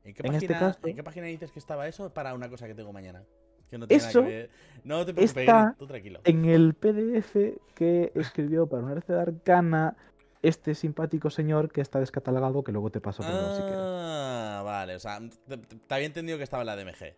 [0.08, 2.12] ¿En qué, En este caso- ¿En qué página dices que estaba eso?
[2.14, 3.22] Para una cosa que tengo mañana.
[3.70, 4.50] Que no tiene Eso nada que ver.
[4.84, 6.20] No te preocupes, está tú tranquilo.
[6.24, 9.94] En el PDF que escribió para una de Arcana
[10.40, 13.78] este simpático señor que está descatalogado, que luego te paso por si quieres.
[13.80, 14.94] Ah, vale.
[14.96, 17.14] O sea, te, te- te había entendido que estaba en la DMG.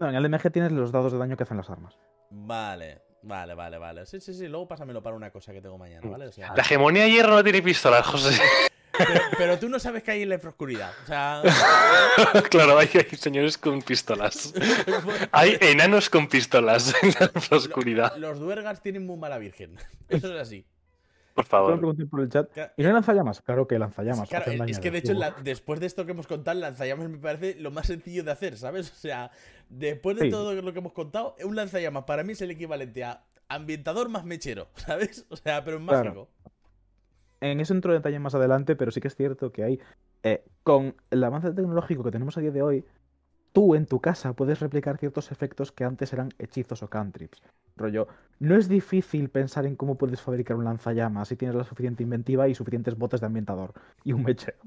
[0.00, 1.96] No, en el DMG tienes los dados de daño que hacen las armas.
[2.28, 4.04] Vale, vale, vale, vale.
[4.04, 4.48] Sí, sí, sí.
[4.48, 6.26] Luego pásamelo para una cosa que tengo mañana, ¿vale?
[6.26, 8.38] O sea, La hegemonía de hierro no tiene pistolas, José.
[8.98, 10.92] Pero, pero tú no sabes que hay en la oscuridad.
[11.04, 11.42] O sea,
[12.50, 14.52] claro, hay, hay señores con pistolas.
[15.32, 18.16] Hay enanos con pistolas en la oscuridad.
[18.16, 19.76] los duergas tienen muy mala virgen.
[20.08, 20.64] Eso es así.
[21.34, 21.76] Por favor.
[21.78, 22.48] pregunté por el chat.
[22.52, 23.40] Claro, ¿Y no hay lanzallamas?
[23.42, 24.28] Claro que lanzallamas.
[24.28, 27.18] Claro, es que de hecho, la- después de esto que hemos contado, el lanzallamas me
[27.18, 28.92] parece lo más sencillo de hacer, ¿sabes?
[28.92, 29.32] O sea,
[29.68, 30.30] después de Sí.
[30.30, 34.24] todo lo que hemos contado, un lanzallamas para mí es el equivalente a ambientador más
[34.24, 35.26] mechero, ¿sabes?
[35.28, 36.28] O sea, pero en Claro.
[37.40, 39.80] En eso entro en detalle más adelante, pero sí que es cierto que hay.
[40.22, 42.86] eh, con el avance tecnológico que tenemos a día de hoy,
[43.52, 47.42] tú en tu casa puedes replicar ciertos efectos que antes eran hechizos o cantrips.
[47.76, 48.08] Rollo,
[48.40, 52.48] no es difícil pensar en cómo puedes fabricar un lanzallamas si tienes la suficiente inventiva
[52.48, 54.58] y suficientes botes de ambientador y un mechero.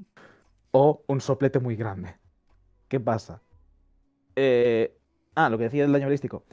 [0.72, 2.16] O un soplete muy grande.
[2.88, 3.42] ¿Qué pasa?
[4.36, 4.96] Eh,
[5.34, 6.46] ah, lo que decía del daño balístico.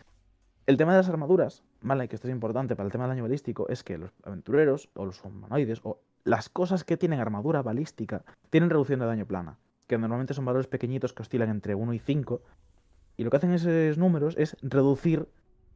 [0.65, 2.07] El tema de las armaduras, ¿vale?
[2.07, 5.05] Que esto es importante para el tema del daño balístico, es que los aventureros o
[5.05, 9.99] los humanoides o las cosas que tienen armadura balística tienen reducción de daño plana, que
[9.99, 12.41] normalmente son valores pequeñitos que oscilan entre 1 y 5,
[13.17, 15.27] y lo que hacen esos números es reducir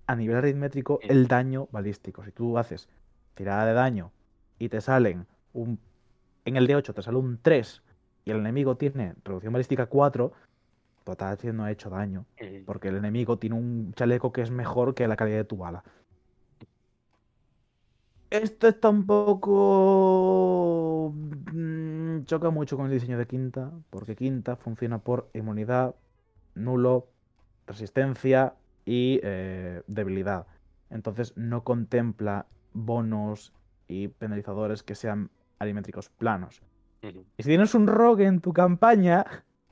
[0.08, 2.26] a nivel aritmétrico el daño balístico.
[2.26, 2.90] Si tú haces
[3.36, 4.12] tirada de daño
[4.58, 5.80] y te salen un...
[6.46, 7.84] En el D8 te sale un 3
[8.26, 10.32] y el enemigo tiene reducción balística 4,
[11.10, 12.26] tú estás haciendo hecho daño.
[12.66, 15.84] Porque el enemigo tiene un chaleco que es mejor que la calidad de tu bala.
[18.30, 21.14] Esto está un poco...
[21.52, 25.96] mm, Choca mucho con el diseño de Quinta, porque Quinta funciona por inmunidad,
[26.54, 27.08] nulo,
[27.66, 28.54] resistencia
[28.86, 30.46] y eh, debilidad.
[30.92, 33.52] Entonces no contempla bonos
[33.88, 36.62] y penalizadores que sean alimétricos planos.
[37.02, 39.26] Y si tienes un rogue en tu campaña,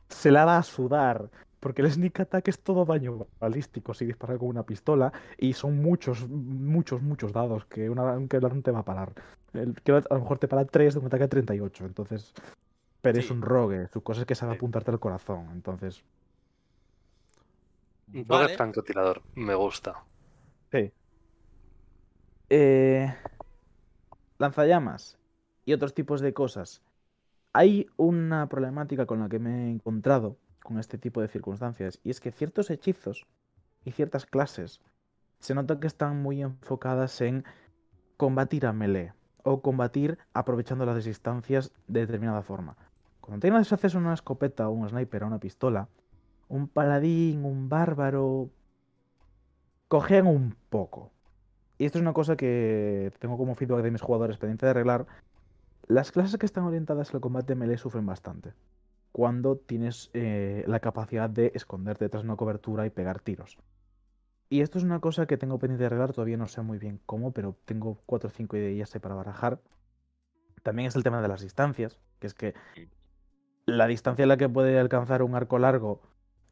[0.10, 1.30] se la va a sudar.
[1.60, 5.12] Porque el sneak attack es todo daño balístico si disparas con una pistola.
[5.38, 9.14] Y son muchos, muchos, muchos dados que una que no te va a parar.
[9.54, 11.86] El, que a lo mejor te para 3 de un ataque de 38.
[11.86, 12.34] Entonces.
[13.02, 13.88] Pero es un rogue.
[13.92, 15.50] Su cosa es que sabe apuntarte al corazón.
[15.52, 16.04] Entonces.
[18.14, 18.56] Un poco Vale.
[18.56, 19.22] francotirador.
[19.36, 20.04] Me gusta.
[20.72, 20.92] Sí.
[22.50, 23.14] Eh,
[24.38, 25.18] lanzallamas
[25.66, 26.82] y otros tipos de cosas.
[27.60, 32.12] Hay una problemática con la que me he encontrado con este tipo de circunstancias y
[32.12, 33.26] es que ciertos hechizos
[33.84, 34.80] y ciertas clases
[35.40, 37.46] se nota que están muy enfocadas en
[38.16, 42.78] combatir a melee o combatir aprovechando las distancias de determinada forma.
[43.22, 45.90] Cuando tienes acceso una escopeta o un sniper a una pistola,
[46.50, 48.52] un paladín, un bárbaro,
[49.88, 51.12] cojean un poco.
[51.80, 55.08] Y esto es una cosa que tengo como feedback de mis jugadores pendiente de arreglar.
[55.88, 58.54] Las clases que están orientadas al combate melee sufren bastante.
[59.14, 63.58] Cuando tienes eh, la capacidad de esconderte de una cobertura y pegar tiros.
[64.50, 67.00] Y esto es una cosa que tengo pendiente de arreglar, todavía no sé muy bien
[67.06, 69.60] cómo, pero tengo 4 o 5 ideas para barajar.
[70.62, 72.54] También es el tema de las distancias, que es que
[73.66, 76.02] la distancia a la que puede alcanzar un arco largo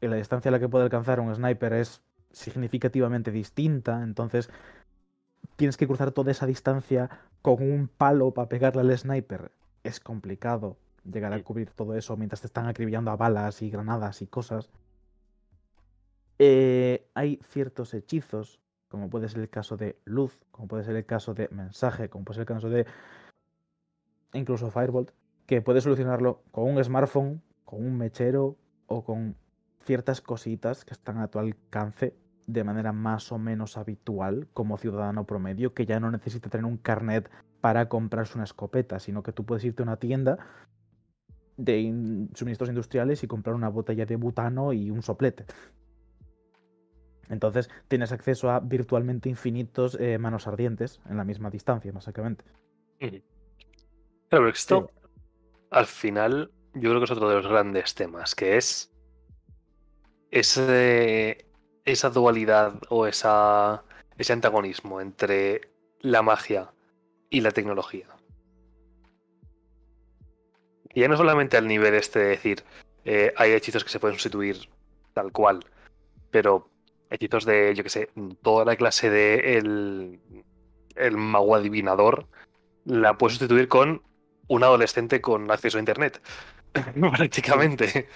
[0.00, 4.50] y la distancia a la que puede alcanzar un sniper es significativamente distinta, entonces
[5.56, 7.10] tienes que cruzar toda esa distancia
[7.42, 9.50] con un palo para pegarle al sniper.
[9.82, 14.22] Es complicado llegar a cubrir todo eso mientras te están acribillando a balas y granadas
[14.22, 14.70] y cosas.
[16.38, 21.06] Eh, hay ciertos hechizos, como puede ser el caso de luz, como puede ser el
[21.06, 22.86] caso de mensaje, como puede ser el caso de
[24.32, 25.12] incluso Firebolt,
[25.46, 29.36] que puedes solucionarlo con un smartphone, con un mechero o con
[29.84, 32.14] ciertas cositas que están a tu alcance
[32.46, 36.76] de manera más o menos habitual como ciudadano promedio, que ya no necesita tener un
[36.76, 37.30] carnet
[37.60, 40.38] para comprarse una escopeta, sino que tú puedes irte a una tienda
[41.56, 45.46] de in- suministros industriales y comprar una botella de butano y un soplete.
[47.28, 52.44] Entonces tienes acceso a virtualmente infinitos eh, manos ardientes en la misma distancia, básicamente.
[54.28, 54.90] Pero esto
[55.70, 58.92] al final yo creo que es otro de los grandes temas, que es
[60.30, 61.46] ese,
[61.86, 63.84] esa dualidad o esa,
[64.18, 65.70] ese antagonismo entre
[66.00, 66.72] la magia
[67.30, 68.06] y la tecnología.
[70.92, 72.64] Y ya no solamente al nivel este de decir,
[73.04, 74.68] eh, hay hechizos que se pueden sustituir
[75.14, 75.64] tal cual,
[76.30, 76.68] pero
[77.10, 78.10] hechizos de, yo que sé,
[78.42, 80.20] toda la clase de el,
[80.96, 82.26] el mago adivinador
[82.84, 84.02] la puedes sustituir con
[84.48, 86.20] un adolescente con acceso a internet.
[87.16, 88.08] Prácticamente.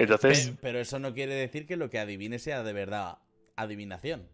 [0.00, 0.46] Entonces.
[0.46, 3.18] Pero, pero, eso no quiere decir que lo que adivine sea de verdad
[3.56, 4.26] adivinación.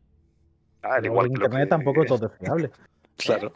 [0.83, 1.67] Ah, igual en internet que...
[1.67, 2.71] tampoco todo es fiable.
[3.17, 3.53] claro.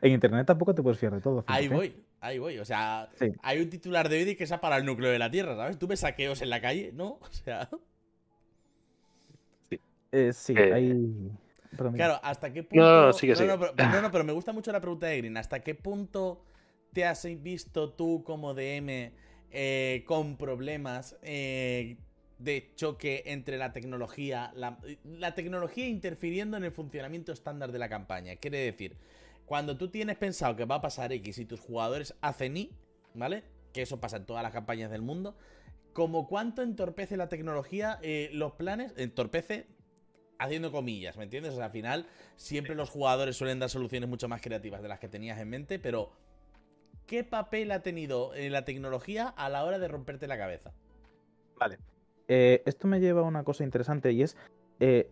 [0.00, 1.44] En internet tampoco te puedes fiar de todo.
[1.48, 2.58] Ahí voy, ahí voy.
[2.58, 3.32] O sea, sí.
[3.42, 5.78] hay un titular de hoy que es para el núcleo de la Tierra, ¿sabes?
[5.78, 7.18] Tú ves saqueos en la calle, ¿no?
[7.20, 7.68] O sea.
[9.68, 9.80] Sí,
[10.12, 10.72] eh, sí eh...
[10.72, 11.32] hay.
[11.76, 12.84] Perdón, claro, ¿hasta qué punto.
[12.84, 13.48] No, no, sigue, no, sigue.
[13.48, 15.36] No, pero, no, no, pero me gusta mucho la pregunta de Green.
[15.36, 16.44] ¿Hasta qué punto
[16.92, 19.12] te has visto tú como DM
[19.50, 21.96] eh, con problemas eh,
[22.38, 27.88] de choque entre la tecnología, la, la, tecnología interfiriendo en el funcionamiento estándar de la
[27.88, 28.36] campaña.
[28.36, 28.96] Quiere decir,
[29.46, 32.72] cuando tú tienes pensado que va a pasar X y tus jugadores hacen Y,
[33.14, 33.44] ¿vale?
[33.72, 35.36] Que eso pasa en todas las campañas del mundo.
[35.92, 39.66] Como cuánto entorpece la tecnología eh, los planes, entorpece
[40.38, 41.54] haciendo comillas, ¿me entiendes?
[41.54, 42.06] O sea, al final
[42.36, 45.78] siempre los jugadores suelen dar soluciones mucho más creativas de las que tenías en mente,
[45.78, 46.12] pero
[47.06, 50.72] ¿qué papel ha tenido en la tecnología a la hora de romperte la cabeza?
[51.58, 51.78] Vale.
[52.28, 54.36] Eh, esto me lleva a una cosa interesante y es,
[54.80, 55.10] eh,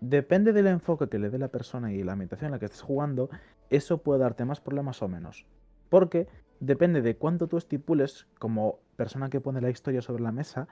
[0.00, 2.82] depende del enfoque que le dé la persona y la ambientación en la que estés
[2.82, 3.30] jugando,
[3.70, 5.46] eso puede darte más problemas o menos.
[5.88, 6.26] Porque
[6.60, 10.68] depende de cuánto tú estipules como persona que pone la historia sobre la mesa,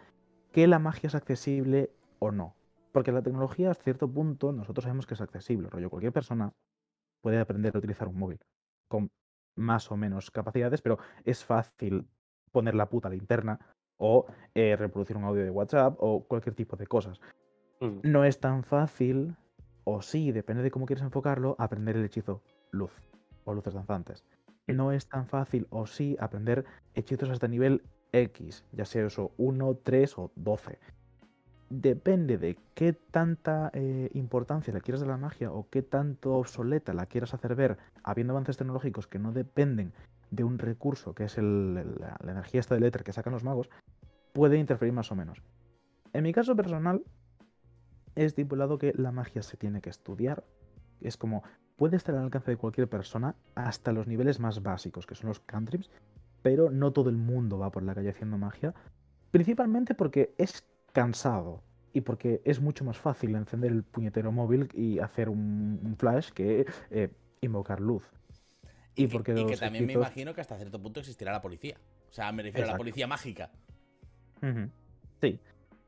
[0.52, 2.56] que la magia es accesible o no.
[2.92, 5.68] Porque la tecnología, a cierto punto, nosotros sabemos que es accesible.
[5.68, 6.52] Rollo, cualquier persona
[7.22, 8.38] puede aprender a utilizar un móvil
[8.88, 9.10] con
[9.56, 12.06] más o menos capacidades, pero es fácil
[12.52, 13.58] poner la puta linterna
[13.96, 17.20] o eh, reproducir un audio de WhatsApp o cualquier tipo de cosas.
[17.80, 17.98] Mm.
[18.02, 19.36] No es tan fácil,
[19.84, 22.92] o sí, depende de cómo quieres enfocarlo, aprender el hechizo luz
[23.44, 24.24] o luces danzantes.
[24.66, 26.64] No es tan fácil, o sí, aprender
[26.94, 30.78] hechizos hasta nivel X, ya sea eso 1, 3 o 12
[31.70, 36.92] depende de qué tanta eh, importancia le quieras a la magia o qué tanto obsoleta
[36.92, 39.92] la quieras hacer ver, habiendo avances tecnológicos que no dependen
[40.30, 43.70] de un recurso que es la, energía esta del éter que sacan los magos,
[44.32, 45.42] puede interferir más o menos.
[46.12, 47.02] En mi caso personal,
[48.14, 50.44] he estipulado que la magia se tiene que estudiar.
[51.00, 51.42] Es como,
[51.76, 55.40] puede estar al alcance de cualquier persona hasta los niveles más básicos, que son los
[55.40, 55.90] cantrips,
[56.42, 58.74] pero no todo el mundo va por la calle haciendo magia,
[59.30, 65.00] principalmente porque es cansado y porque es mucho más fácil encender el puñetero móvil y
[65.00, 67.10] hacer un, un flash que eh,
[67.42, 68.04] invocar luz.
[68.94, 71.42] Y, y porque que, y que también me imagino que hasta cierto punto existirá la
[71.42, 71.76] policía.
[72.08, 72.70] O sea, me refiero Exacto.
[72.70, 73.50] a la policía mágica.
[74.40, 74.70] Uh -huh.
[75.20, 75.40] Sí.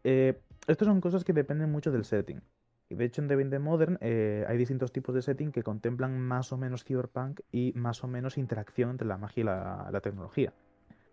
[0.05, 2.43] Eh, estas son cosas que dependen mucho del setting.
[2.89, 6.21] Y de hecho en The Binding Modern eh, hay distintos tipos de setting que contemplan
[6.21, 10.01] más o menos cyberpunk y más o menos interacción entre la magia y la, la
[10.01, 10.53] tecnología.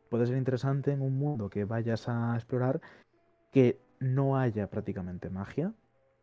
[0.09, 2.79] Puede ser interesante en un mundo que vayas a explorar
[3.53, 5.73] que no haya prácticamente magia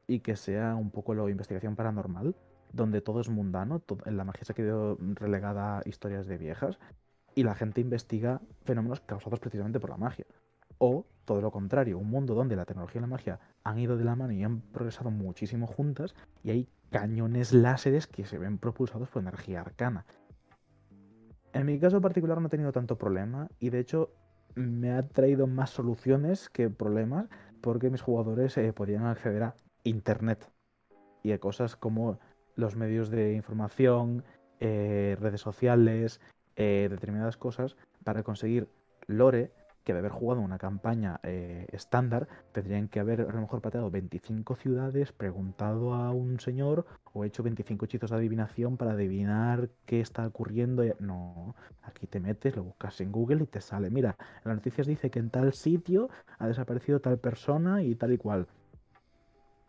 [0.06, 2.34] y que sea un poco la investigación paranormal,
[2.72, 6.78] donde todo es mundano, todo, la magia se ha quedado relegada a historias de viejas
[7.34, 10.26] y la gente investiga fenómenos causados precisamente por la magia.
[10.78, 14.04] O todo lo contrario, un mundo donde la tecnología y la magia han ido de
[14.04, 19.08] la mano y han progresado muchísimo juntas y hay cañones láseres que se ven propulsados
[19.08, 20.04] por energía arcana.
[21.52, 24.10] En mi caso particular no he tenido tanto problema y de hecho
[24.54, 27.28] me ha traído más soluciones que problemas
[27.60, 30.50] porque mis jugadores eh, podían acceder a Internet
[31.22, 32.18] y a cosas como
[32.56, 34.24] los medios de información,
[34.60, 36.20] eh, redes sociales,
[36.56, 38.68] eh, determinadas cosas para conseguir
[39.06, 39.52] lore
[39.84, 43.90] que de haber jugado una campaña eh, estándar tendrían que haber a lo mejor pateado
[43.90, 50.00] 25 ciudades, preguntado a un señor o hecho 25 hechizos de adivinación para adivinar qué
[50.00, 50.84] está ocurriendo.
[50.98, 53.90] No, aquí te metes, lo buscas en Google y te sale.
[53.90, 58.12] Mira, en las noticias dice que en tal sitio ha desaparecido tal persona y tal
[58.12, 58.46] y cual.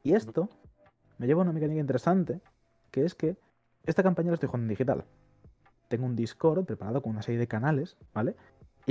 [0.04, 0.50] Y esto
[1.18, 2.42] me lleva a una mecánica interesante,
[2.90, 3.38] que es que
[3.86, 5.06] esta campaña la estoy jugando en digital.
[5.88, 8.36] Tengo un Discord preparado con una serie de canales, ¿vale?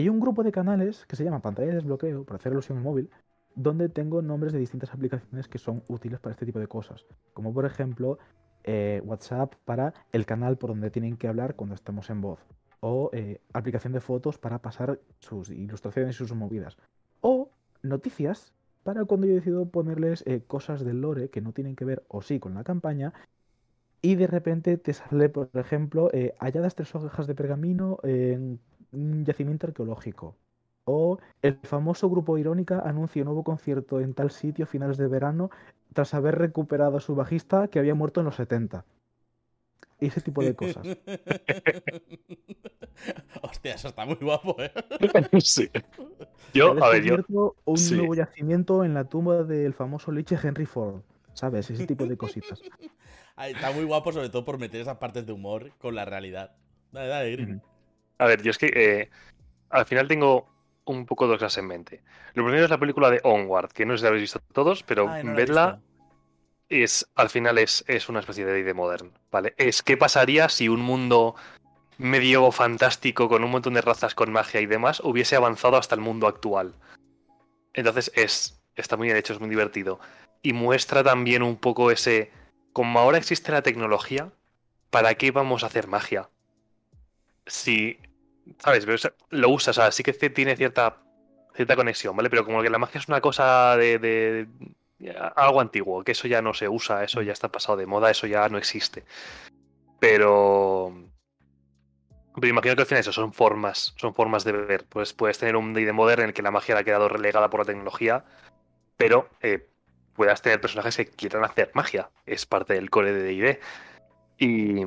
[0.00, 2.78] Y hay un grupo de canales que se llama pantalla de desbloqueo, por hacer alusión
[2.78, 3.10] al móvil,
[3.54, 7.04] donde tengo nombres de distintas aplicaciones que son útiles para este tipo de cosas.
[7.34, 8.18] Como por ejemplo
[8.64, 12.40] eh, WhatsApp para el canal por donde tienen que hablar cuando estamos en voz.
[12.80, 16.78] O eh, aplicación de fotos para pasar sus ilustraciones y sus movidas.
[17.20, 17.50] O
[17.82, 22.04] noticias para cuando yo decido ponerles eh, cosas del lore que no tienen que ver
[22.08, 23.12] o sí con la campaña.
[24.00, 28.60] Y de repente te sale, por ejemplo, halladas tres hojas de pergamino en
[28.92, 30.36] un yacimiento arqueológico.
[30.84, 35.08] O el famoso grupo Irónica anuncia un nuevo concierto en tal sitio a finales de
[35.08, 35.50] verano
[35.92, 38.84] tras haber recuperado a su bajista que había muerto en los 70.
[40.00, 40.82] Y ese tipo de cosas.
[43.42, 44.70] Hostia, eso está muy guapo, ¿eh?
[45.44, 45.68] sí.
[46.54, 47.54] Yo, a ver, yo.
[47.64, 47.96] un sí.
[47.96, 51.02] nuevo yacimiento en la tumba del famoso liche Henry Ford.
[51.34, 51.70] ¿Sabes?
[51.70, 52.60] Ese tipo de cositas.
[53.36, 56.56] Ay, Está muy guapo, sobre todo por meter esas partes de humor con la realidad.
[56.92, 57.62] Dale, dale, Green.
[58.20, 59.10] A ver, yo es que eh,
[59.70, 60.46] al final tengo
[60.84, 62.02] un poco dos cosas en mente.
[62.34, 64.82] Lo primero es la película de Onward, que no sé si la habéis visto todos,
[64.82, 65.80] pero Ay, no vedla.
[66.68, 69.54] es al final es, es una especie de D&D modern, ¿vale?
[69.56, 71.34] Es qué pasaría si un mundo
[71.96, 76.02] medio fantástico con un montón de razas con magia y demás hubiese avanzado hasta el
[76.02, 76.74] mundo actual.
[77.72, 79.98] Entonces es está muy bien hecho, es muy divertido
[80.42, 82.30] y muestra también un poco ese
[82.74, 84.30] como ahora existe la tecnología,
[84.90, 86.28] ¿para qué vamos a hacer magia?
[87.46, 87.98] Si
[88.58, 88.98] sabes, Pero,
[89.30, 91.02] lo usas, o sea, sí que tiene cierta
[91.54, 92.30] cierta conexión, ¿vale?
[92.30, 94.48] Pero como que la magia es una cosa de, de-
[95.36, 98.26] algo antiguo, que eso ya no se usa, eso ya está pasado de moda, eso
[98.26, 99.04] ya no existe.
[100.00, 100.92] Pero.
[102.34, 104.86] Pero imagino que al final eso son formas, son formas de ver.
[104.88, 107.60] Pues puedes tener un D&D modern en el que la magia ha quedado relegada por
[107.60, 108.24] la tecnología,
[108.96, 109.68] pero eh,
[110.14, 112.10] puedas tener personajes que quieran hacer magia.
[112.26, 113.60] Es parte del core de D&D.
[114.38, 114.86] Y,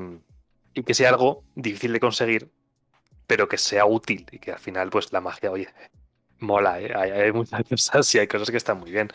[0.76, 2.52] y que sea algo difícil de conseguir,
[3.28, 5.68] pero que sea útil y que al final, pues la magia, oye,
[6.40, 6.94] mola, ¿eh?
[6.96, 9.10] hay, muchas cosas y hay cosas que están muy bien.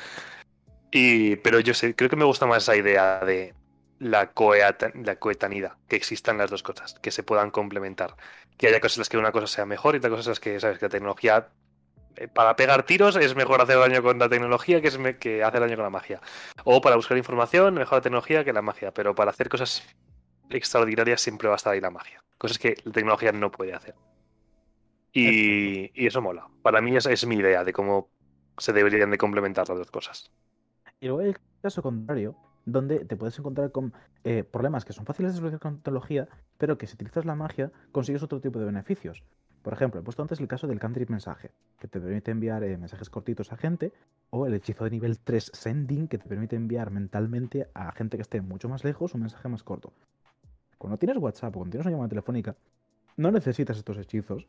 [0.90, 3.54] Y, pero yo creo que me gusta más esa idea de
[3.98, 4.32] la,
[4.94, 8.16] la coetanidad, que existan las dos cosas, que se puedan complementar.
[8.56, 10.40] Que haya cosas en las que una cosa sea mejor y otra cosa en las
[10.40, 11.48] que, sabes, que la tecnología,
[12.16, 15.61] eh, para pegar tiros es mejor hacer daño con la tecnología que, es que hacer
[15.61, 16.20] daño con la magia.
[16.64, 18.92] O para buscar información, mejor la tecnología que la magia.
[18.92, 19.84] Pero para hacer cosas
[20.50, 22.22] extraordinarias siempre va a estar ahí la magia.
[22.39, 23.95] Cosas que la tecnología no puede hacer.
[25.12, 26.49] Y, y eso mola.
[26.62, 28.09] Para mí esa es mi idea de cómo
[28.57, 30.30] se deberían de complementar las dos cosas.
[31.01, 33.93] Y luego hay el caso contrario, donde te puedes encontrar con
[34.24, 36.28] eh, problemas que son fáciles de solucionar con tecnología,
[36.59, 39.24] pero que si utilizas la magia consigues otro tipo de beneficios.
[39.62, 42.76] Por ejemplo, he puesto antes el caso del cantrip mensaje, que te permite enviar eh,
[42.76, 43.93] mensajes cortitos a gente,
[44.30, 48.22] o el hechizo de nivel 3 sending, que te permite enviar mentalmente a gente que
[48.22, 49.93] esté mucho más lejos un mensaje más corto.
[50.79, 52.57] Cuando tienes WhatsApp o cuando tienes una llamada telefónica,
[53.16, 54.49] no necesitas estos hechizos,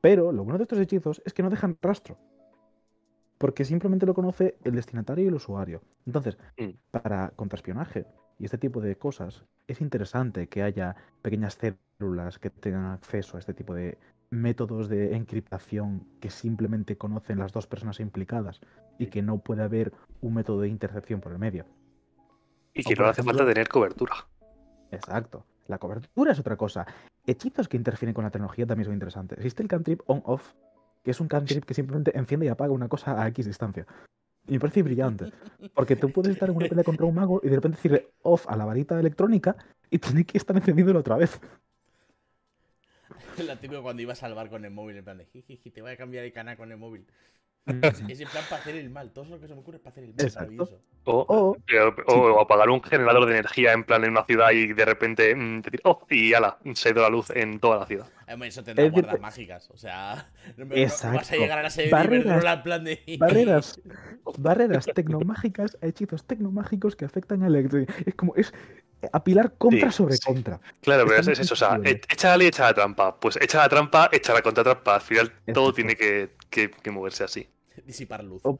[0.00, 2.18] pero lo bueno de estos hechizos es que no dejan rastro.
[3.38, 5.82] Porque simplemente lo conoce el destinatario y el usuario.
[6.06, 6.70] Entonces, Mm.
[6.90, 8.06] para contraespionaje
[8.38, 13.40] y este tipo de cosas, es interesante que haya pequeñas células que tengan acceso a
[13.40, 13.98] este tipo de
[14.30, 18.60] métodos de encriptación que simplemente conocen las dos personas implicadas
[18.98, 21.64] y que no puede haber un método de intercepción por el medio.
[22.74, 24.14] Y que no hace falta tener cobertura.
[24.90, 25.44] Exacto.
[25.68, 26.86] La cobertura es otra cosa.
[27.26, 29.38] Hechizos que interfieren con la tecnología también son interesantes.
[29.38, 30.52] Existe el cantrip on-off,
[31.02, 33.86] que es un cantrip que simplemente enciende y apaga una cosa a X distancia.
[34.46, 35.32] Y me parece brillante.
[35.74, 38.46] Porque tú puedes estar en una pelea contra un mago y de repente decirle off
[38.48, 39.56] a la varita electrónica
[39.90, 41.40] y tiene que estar encendiéndolo otra vez.
[43.46, 45.90] La típica cuando ibas al bar con el móvil, en plan de jijiji, te voy
[45.90, 47.06] a cambiar el canal con el móvil.
[47.66, 49.10] Es en plan para hacer el mal.
[49.10, 50.20] Todo lo que se me ocurre es para hacer el mal.
[50.24, 50.52] Exacto.
[50.52, 50.80] Maravilloso.
[51.04, 51.56] O,
[52.06, 55.34] O- o apagar un generador de energía en plan en una ciudad y de repente
[55.34, 58.06] mm, decir, oh, y ala, se ha ido la luz en toda la ciudad.
[58.26, 59.70] Además, eso tendrá Es guardas que- mágicas.
[59.70, 61.36] O sea, no, me- no- no vas a Exacto.
[61.38, 62.44] llegar a la serie de Barreras.
[62.56, 63.16] En plan de.
[63.18, 63.80] Barreras,
[64.38, 67.80] barreras tecnomágicas a hechizos tecnomágicos que afectan a electro.
[68.04, 68.52] Es como, es
[69.12, 70.22] apilar contra Sí, sobre sí.
[70.24, 70.60] contra.
[70.82, 71.90] Claro, pero es, es eso, o sea, sensible.
[72.08, 73.18] e- echa la ley, echa la trampa.
[73.20, 74.94] Pues echa la trampa, echa la contratrampa.
[74.96, 75.72] Al final todo Exacto.
[75.74, 77.48] tiene que, que- que moverse así.
[77.86, 78.42] Disipar luz.
[78.44, 78.58] O-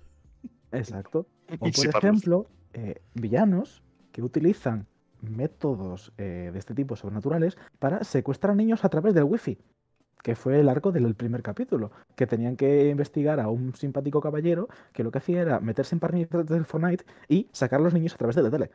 [0.72, 1.26] Exacto.
[1.60, 4.86] O Y por ejemplo, eh, villanos que utilizan
[5.22, 9.58] métodos eh, de este tipo sobrenaturales para secuestrar a niños a través del wifi.
[10.22, 11.92] Que fue el arco del primer capítulo.
[12.16, 16.00] Que tenían que investigar a un simpático caballero que lo que hacía era meterse en
[16.00, 18.70] parnitas del Fortnite y sacar a los niños a través de la tele.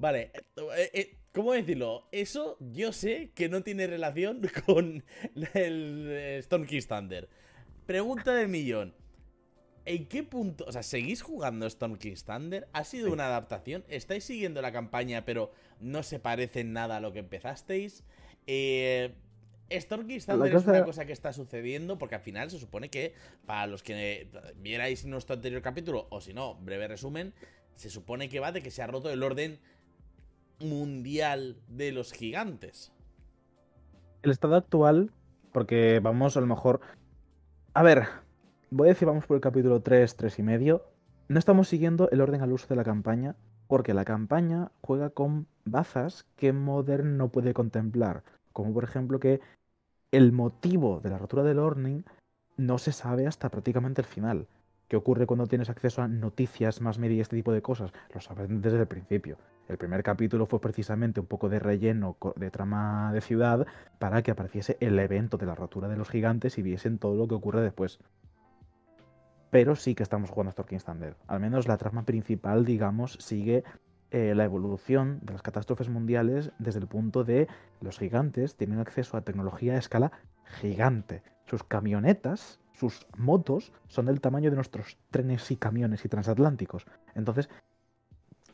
[0.00, 2.08] Vale, eh, eh, ¿cómo decirlo?
[2.10, 5.04] Eso yo sé que no tiene relación con
[5.54, 7.28] el eh, Storm King's Thunder.
[7.84, 8.94] Pregunta del millón.
[9.84, 10.64] ¿En qué punto?
[10.66, 12.66] O sea, ¿seguís jugando Storm King's Thunder?
[12.72, 13.12] ¿Ha sido Sí.
[13.12, 13.84] una adaptación?
[13.88, 18.02] ¿Estáis siguiendo la campaña pero no se parece en nada a lo que empezasteis?
[18.46, 19.12] Eh,
[19.68, 23.12] Storm King's Thunder es una cosa que está sucediendo porque al final se supone que
[23.44, 27.34] para los que vierais nuestro anterior capítulo o si no, breve resumen,
[27.74, 29.60] se supone que va de que se ha roto el orden
[30.60, 32.92] mundial de los gigantes.
[34.22, 35.10] El estado actual,
[35.52, 36.80] porque vamos a lo mejor
[37.72, 38.04] A ver,
[38.70, 40.84] voy a decir, vamos por el capítulo 3, 3 y medio.
[41.28, 43.36] No estamos siguiendo el orden al uso de la campaña,
[43.68, 48.24] porque la campaña juega con bazas que Modern no puede contemplar.
[48.52, 49.40] Como por ejemplo que
[50.10, 52.02] el motivo de la rotura del Orning
[52.56, 54.48] no se sabe hasta prácticamente el final.
[54.88, 57.92] ¿Qué ocurre cuando tienes acceso a noticias, más media y este tipo de cosas?
[58.12, 59.38] Lo sabes desde el principio.
[59.70, 63.68] El primer capítulo fue precisamente un poco de relleno de trama de ciudad
[64.00, 67.28] para que apareciese el evento de la rotura de los gigantes y viesen todo lo
[67.28, 68.00] que ocurre después.
[69.50, 71.14] Pero sí que estamos jugando a Storking Standard.
[71.28, 73.62] Al menos la trama principal, digamos, sigue
[74.10, 77.46] eh, la evolución de las catástrofes mundiales desde el punto de
[77.80, 80.10] los gigantes tienen acceso a tecnología a escala
[80.60, 81.22] gigante.
[81.46, 86.86] Sus camionetas, sus motos, son del tamaño de nuestros trenes y camiones y transatlánticos.
[87.14, 87.48] Entonces,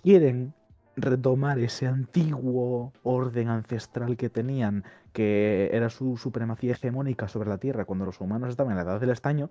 [0.03, 0.53] quieren
[0.97, 7.85] retomar ese antiguo orden ancestral que tenían, que era su supremacía hegemónica sobre la Tierra
[7.85, 9.51] cuando los humanos estaban en la edad del estaño,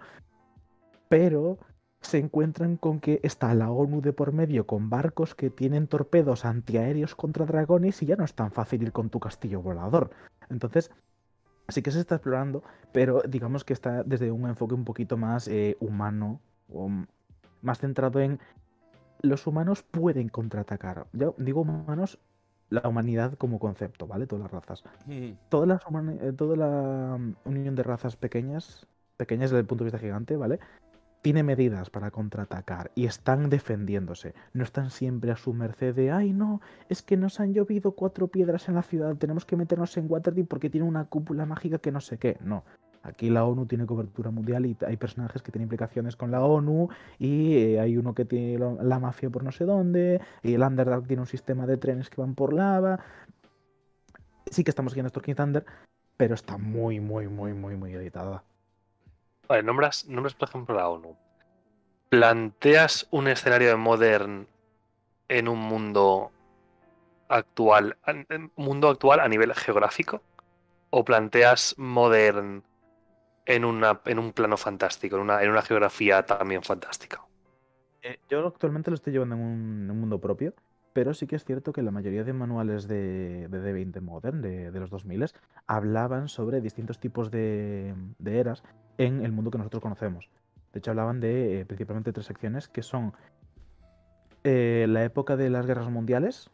[1.08, 1.60] pero
[2.02, 6.46] se encuentran con que está la ONU de por medio con barcos que tienen torpedos
[6.46, 10.12] antiaéreos contra dragones y ya no es tan fácil ir con tu castillo volador.
[10.50, 10.92] Entonces,
[11.68, 15.48] sí que se está explorando, pero digamos que está desde un enfoque un poquito más
[15.48, 16.40] eh, humano,
[16.72, 16.90] o
[17.62, 18.40] más centrado en
[19.22, 21.08] los humanos pueden contraatacar.
[21.14, 22.20] Yo digo humanos,
[22.70, 24.28] la humanidad como concepto, ¿vale?
[24.28, 24.84] Todas las razas.
[25.50, 25.82] Todas las
[26.22, 28.88] eh, toda la mm, unión de razas pequeñas,
[29.18, 30.60] pequeñas desde el punto de vista gigante, ¿vale?
[31.26, 34.36] tiene medidas para contraatacar y están defendiéndose.
[34.54, 38.28] No están siempre a su merced de, ay no, es que nos han llovido cuatro
[38.28, 41.92] piedras en la ciudad, tenemos que meternos en Waterdeep porque tiene una cúpula mágica que
[41.92, 42.38] no sé qué.
[42.42, 42.64] No.
[43.06, 46.90] Aquí la ONU tiene cobertura mundial y hay personajes que tienen implicaciones con la ONU
[47.20, 51.06] y eh, hay uno que tiene la mafia por no sé dónde y el Underdark
[51.06, 53.00] tiene un sistema de trenes que van por lava.
[54.50, 55.66] Sí que estamos siguiendo Storking Thunder,
[56.18, 58.44] pero está muy, muy, muy, muy, muy editada.
[59.48, 61.16] Vale, nombras, nombras por ejemplo la ONU.
[62.10, 64.48] ¿Planteas un escenario de Modern
[65.28, 66.32] en un mundo
[67.28, 67.98] actual,
[68.56, 70.24] mundo actual a nivel geográfico?
[70.90, 72.64] ¿O planteas Modern
[73.46, 77.22] en, una, en un plano fantástico, en una, en una geografía también fantástica?
[78.02, 80.54] Eh, yo actualmente lo estoy llevando en un, mundo propio,
[80.94, 84.72] pero sí que es cierto que la mayoría de manuales de, de D20 Modern, de,
[84.72, 85.26] de los 2000,
[85.68, 88.64] hablaban sobre distintos tipos de, de eras
[88.98, 90.30] en el mundo que nosotros conocemos.
[90.74, 93.14] De hecho, hablaban de eh, principalmente tres secciones que son
[94.44, 96.52] eh, la época de las guerras mundiales,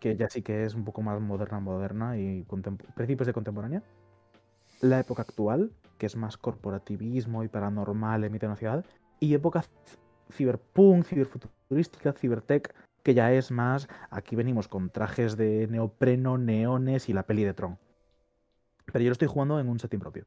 [0.00, 2.44] que ya sí que es un poco más moderna, moderna y
[2.96, 3.82] principios de contemporánea.
[4.80, 8.84] La época actual, que es más corporativismo y paranormal en mitad de una ciudad.
[9.20, 9.64] Y época
[10.32, 13.88] ciberpunk, ciberfuturística, cibertech, que ya es más.
[14.10, 17.78] Aquí venimos con trajes de neopreno, neones y la peli de Tron.
[18.86, 20.24] Pero yo lo estoy jugando en un setting propio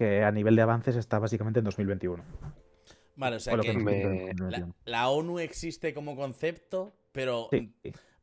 [0.00, 2.24] que a nivel de avances está básicamente en 2021.
[3.16, 4.32] Vale, o sea que,
[4.86, 7.50] la, ONU existe como concepto, pero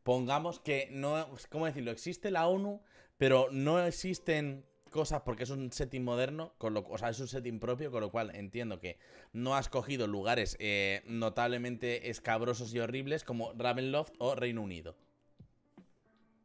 [0.01, 1.91] pongamos que no, ¿cómo decirlo?
[1.91, 2.81] Existe la ONU,
[3.19, 7.27] pero no existen cosas porque es un setting moderno, con lo, o sea, es un
[7.27, 8.97] setting propio, con lo cual entiendo que
[9.33, 14.95] no has cogido lugares eh, notablemente escabrosos y horribles como Ravenloft o Reino Unido.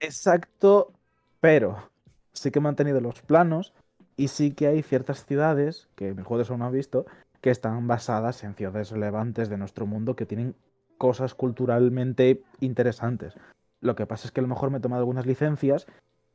[0.01, 0.93] Exacto,
[1.41, 1.91] pero
[2.33, 3.73] sí que he mantenido los planos
[4.17, 7.07] y sí que hay ciertas ciudades, que en el juego de no ha visto,
[7.41, 10.55] que están basadas en ciudades relevantes de nuestro mundo que tienen
[10.99, 13.35] cosas culturalmente interesantes.
[13.81, 15.87] Lo que pasa es que a lo mejor me he tomado algunas licencias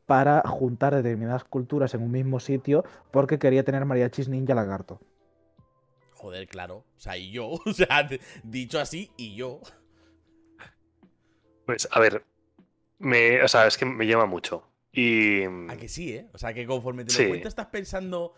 [0.07, 4.99] para juntar determinadas culturas en un mismo sitio porque quería tener mariachis ninja lagarto.
[6.13, 6.77] Joder, claro.
[6.77, 7.51] O sea, y yo.
[7.65, 8.09] O sea,
[8.43, 9.61] dicho así, y yo.
[11.67, 12.23] Pues, a ver.
[12.97, 14.63] Me, o sea, es que me llama mucho.
[14.91, 15.43] Y...
[15.43, 16.27] A que sí, ¿eh?
[16.33, 18.33] O sea, que conforme te lo cuento estás pensando...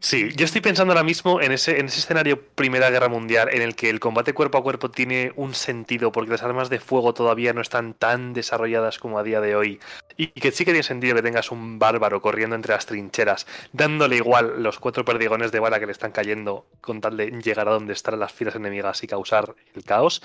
[0.00, 3.62] Sí, yo estoy pensando ahora mismo en ese, en ese escenario Primera Guerra Mundial en
[3.62, 7.14] el que el combate cuerpo a cuerpo tiene un sentido porque las armas de fuego
[7.14, 9.78] todavía no están tan desarrolladas como a día de hoy.
[10.16, 14.16] Y que sí que tiene sentido que tengas un bárbaro corriendo entre las trincheras, dándole
[14.16, 17.72] igual los cuatro perdigones de bala que le están cayendo con tal de llegar a
[17.72, 20.20] donde están las filas enemigas y causar el caos,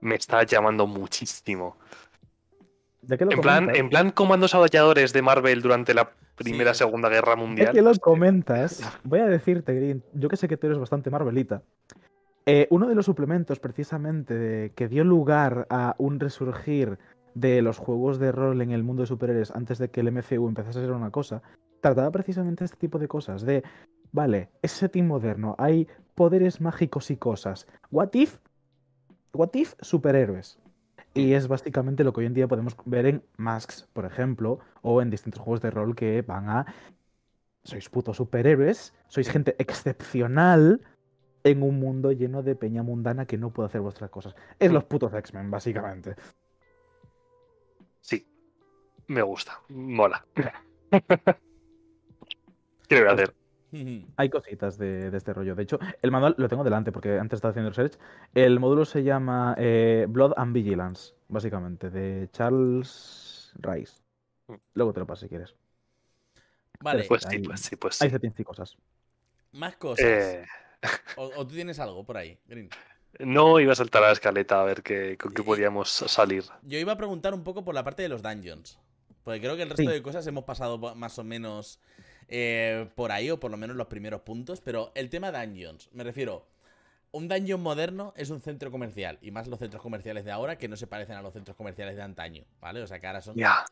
[0.00, 1.76] me está llamando muchísimo.
[3.10, 7.68] En, plan, en plan comandos avalladores de Marvel durante la Primera Segunda Guerra Mundial.
[7.68, 11.10] Ya que lo comentas, voy a decirte, Green, yo que sé que tú eres bastante
[11.10, 11.62] Marvelita.
[12.46, 16.98] Eh, uno de los suplementos, precisamente, que dio lugar a un resurgir
[17.34, 20.48] de los juegos de rol en el mundo de superhéroes antes de que el MCU
[20.48, 21.42] empezase a ser una cosa,
[21.80, 23.42] trataba precisamente este tipo de cosas.
[23.42, 23.62] De,
[24.12, 27.66] vale, es setting moderno, hay poderes mágicos y cosas.
[27.90, 28.38] What if?
[29.34, 30.58] What if superhéroes?
[31.14, 35.02] Y es básicamente lo que hoy en día podemos ver en Masks, por ejemplo, o
[35.02, 36.66] en distintos juegos de rol que van a
[37.64, 40.80] sois putos superhéroes, sois gente excepcional
[41.44, 44.34] en un mundo lleno de peña mundana que no puede hacer vuestras cosas.
[44.58, 46.16] Es los putos X-Men, básicamente.
[48.00, 48.26] Sí.
[49.06, 49.60] Me gusta.
[49.68, 50.24] Mola.
[52.88, 53.34] ¿Qué le voy a hacer?
[54.16, 55.54] Hay cositas de, de este rollo.
[55.54, 57.98] De hecho, el manual lo tengo delante porque antes estaba haciendo research.
[58.34, 64.00] El módulo se llama eh, Blood and Vigilance, básicamente, de Charles Rice.
[64.46, 64.54] Mm.
[64.74, 65.54] Luego te lo paso si quieres.
[66.80, 68.14] Vale, Pues sí, ahí- pues sí, pues Hay sí.
[68.14, 68.76] settings y cosas.
[69.52, 70.04] más cosas.
[70.06, 70.46] Eh,
[71.16, 72.70] O, o tú tienes algo por ahí, Green.
[73.18, 76.44] no iba a saltar a la escaleta a ver qué, con qué podíamos salir.
[76.62, 78.78] Yo iba a preguntar un poco por la parte de los dungeons.
[79.24, 79.88] Porque creo que el resto Sí.
[79.88, 81.80] de cosas hemos pasado más o menos
[82.28, 84.60] eh, por ahí, o por lo menos los primeros puntos.
[84.60, 86.46] Pero el tema dungeons, me refiero.
[87.10, 89.18] Un dungeon moderno es un centro comercial.
[89.22, 91.96] Y más los centros comerciales de ahora que no se parecen a los centros comerciales
[91.96, 92.44] de antaño.
[92.60, 92.82] ¿Vale?
[92.82, 93.34] O sea que ahora son.
[93.34, 93.64] Ya.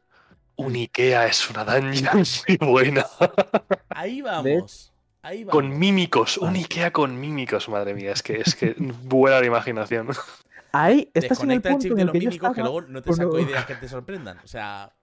[0.57, 3.07] Un Ikea es una dungeon muy buena.
[3.91, 4.93] Ahí vamos.
[5.21, 5.53] Ahí vamos.
[5.53, 6.39] Con mímicos.
[6.39, 6.59] Un Vale.
[6.61, 8.13] Ikea con mímicos, madre mía.
[8.13, 10.09] Es que, es que vuela la imaginación.
[10.73, 12.55] Ahí estás en el Desconecta el punto chip en de el los que yo mímicos
[12.55, 14.39] que luego no te saco ideas que te sorprendan.
[14.39, 14.95] O sea.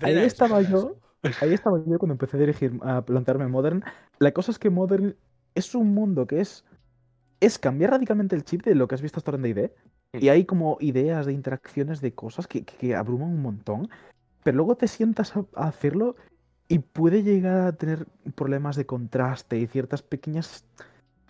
[0.00, 0.96] Ahí estaba yo.
[1.40, 3.82] Ahí estaba yo cuando empecé a dirigir, a plantearme Modern.
[4.18, 5.16] La cosa es que Modern
[5.54, 6.64] es un mundo que es.
[7.40, 9.74] Es cambiar radicalmente el chip de lo que has visto hasta ahora en D&D.
[10.20, 13.88] Y hay como ideas de interacciones de cosas que, que- que abruman un montón.
[14.44, 16.16] Pero luego te sientas a, a hacerlo
[16.68, 20.64] y puede llegar a tener problemas de contraste y ciertas pequeñas.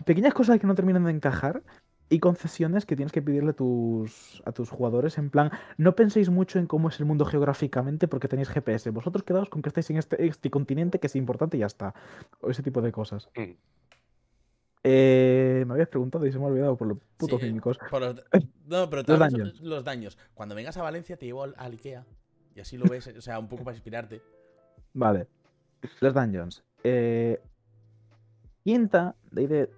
[0.05, 1.63] Pequeñas cosas que no terminan de encajar.
[2.07, 6.29] Y concesiones que tienes que pedirle a tus, a tus jugadores en plan, no penséis
[6.29, 8.91] mucho en cómo es el mundo geográficamente porque tenéis GPS.
[8.91, 11.95] Vosotros quedaos con que estáis en este, este continente que es importante y ya está.
[12.41, 13.29] O ese tipo de cosas.
[13.35, 13.51] Mm.
[14.87, 17.79] Eh, me habías preguntado y se me ha olvidado por los putos Sí, mímicos.
[17.89, 18.23] por los-
[18.67, 19.59] no, pero te Los daños.
[19.61, 20.17] los daños.
[20.35, 22.05] Cuando vengas a Valencia te llevo al, al Ikea.
[22.53, 24.21] Y así lo ves, o sea, un poco para inspirarte.
[24.93, 25.27] Vale.
[26.01, 26.63] Los dungeons.
[26.83, 27.41] Eh,
[28.63, 29.69] Quinta, D&D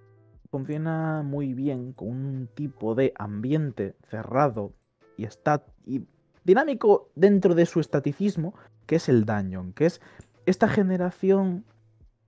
[0.50, 4.72] funciona muy bien con un tipo de ambiente cerrado
[5.16, 6.06] y,
[6.44, 8.54] dinámico dentro de su estaticismo,
[8.86, 10.00] que es el dungeon, que es
[10.46, 11.64] esta generación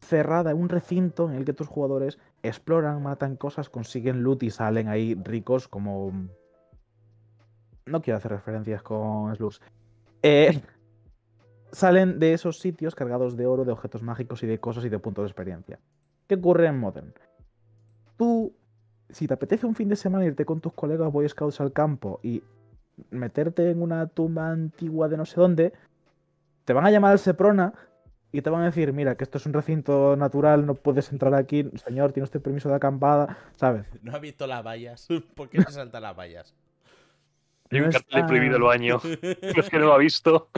[0.01, 4.89] cerrada, un recinto en el que tus jugadores exploran, matan cosas, consiguen loot y salen
[4.89, 6.13] ahí ricos como...
[7.87, 9.61] No quiero hacer referencias con Slurs.
[10.23, 10.61] Eh,
[11.73, 14.99] salen de esos sitios cargados de oro, de objetos mágicos y de cosas y de
[14.99, 15.81] puntos de experiencia.
[16.27, 17.13] ¿Qué ocurre en Modern?
[18.21, 18.53] Tú,
[19.09, 22.21] si te apetece un fin de semana irte con tus colegas Boy Scouts al campo
[22.23, 22.43] y
[23.11, 25.73] meterte en una tumba antigua de no sé dónde,
[26.67, 27.73] te van a llamar al Seprona
[28.31, 31.33] y te van a decir, mira, que esto es un recinto natural, no puedes entrar
[31.35, 33.87] aquí, señor, tiene usted permiso de acampada, ¿sabes?
[34.03, 35.09] ¿No has visto las vallas?
[35.35, 36.55] ¿Por qué no saltan las vallas?
[37.71, 39.01] Hay un No cartel está- prohibido el baño.
[39.03, 39.11] No
[39.63, 40.51] es que no lo ha visto.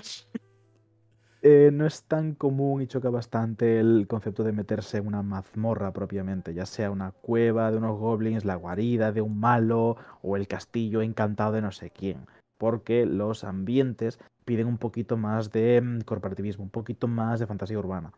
[1.45, 5.93] Eh, no es tan común y choca bastante el concepto de meterse en una mazmorra
[5.93, 10.47] propiamente, ya sea una cueva de unos goblins, la guarida de un malo o el
[10.47, 12.27] castillo encantado de no sé quién,
[12.59, 17.79] porque los ambientes piden un poquito más de mm, corporativismo, un poquito más de fantasía
[17.79, 18.13] urbana.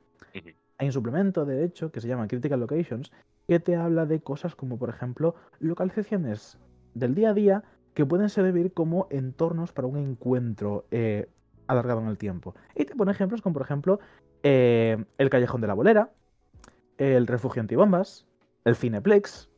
[0.77, 3.11] Hay un suplemento, de hecho, que se llama Critical Locations,
[3.49, 6.59] que te habla de cosas como, por ejemplo, localizaciones
[6.93, 7.65] del día a día
[7.95, 11.29] que pueden servir como entornos para un encuentro eh,
[11.67, 12.55] alargado en el tiempo.
[12.75, 14.01] Y te pone ejemplos como, por ejemplo,
[14.43, 16.11] eh, el Callejón de la Bolera,
[16.99, 18.27] el Refugio Antibombas,
[18.65, 19.49] el Cineplex,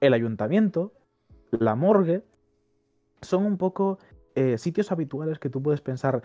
[0.00, 0.92] el Ayuntamiento,
[1.50, 2.22] la Morgue.
[3.22, 3.98] Son un poco
[4.34, 6.22] eh, sitios habituales que tú puedes pensar.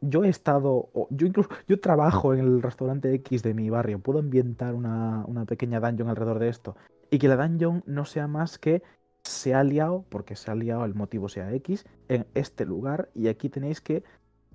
[0.00, 4.00] Yo he estado, o yo incluso, yo trabajo en el restaurante X de mi barrio,
[4.00, 6.76] puedo ambientar una, una pequeña dungeon alrededor de esto.
[7.10, 8.82] Y que la dungeon no sea más que
[9.22, 13.28] se ha liado, porque se ha liado, el motivo sea X, en este lugar y
[13.28, 14.02] aquí tenéis que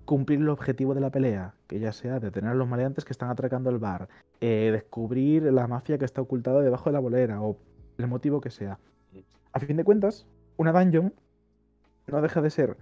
[0.08, 3.30] cumplir el objetivo de la pelea, que ya sea detener a los maleantes que están
[3.30, 4.08] atracando el bar,
[4.40, 7.58] eh, descubrir la mafia que está ocultada debajo de la bolera o
[7.98, 8.80] el motivo que sea.
[9.52, 11.14] A fin de cuentas, una dungeon
[12.08, 12.78] no deja de ser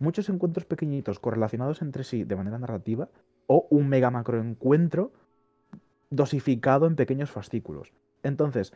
[0.00, 3.08] muchos encuentros pequeñitos correlacionados entre sí de manera narrativa
[3.46, 5.12] o un mega macro encuentro
[6.10, 7.92] dosificado en pequeños fascículos.
[8.24, 8.72] Entonces,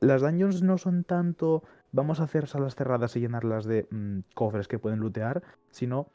[0.00, 4.68] las dungeons no son tanto vamos a hacer salas cerradas y llenarlas de mm, cofres
[4.68, 6.12] que pueden lootear, sino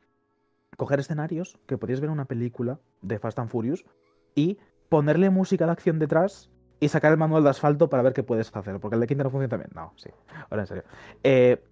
[0.78, 3.86] coger escenarios que podrías ver en una película de Fast and Furious
[4.36, 4.58] y
[4.90, 6.50] ponerle música de acción detrás
[6.80, 9.26] y sacar el manual de asfalto para ver qué puedes hacer, porque el de Kinder
[9.26, 9.72] no funciona también.
[9.74, 10.10] No, sí,
[10.50, 10.84] ahora en serio.
[11.24, 11.64] Eh,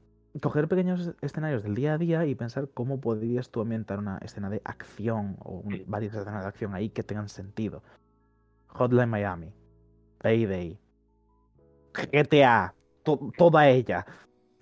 [0.42, 4.50] coger pequeños escenarios del día a día y pensar cómo podrías tú ambientar una escena
[4.50, 7.84] de acción o un- varias escenas de acción ahí que tengan sentido.
[8.68, 9.54] Hotline Miami,
[10.20, 10.80] Payday,
[11.94, 12.74] GTA,
[13.04, 14.06] to- toda ella.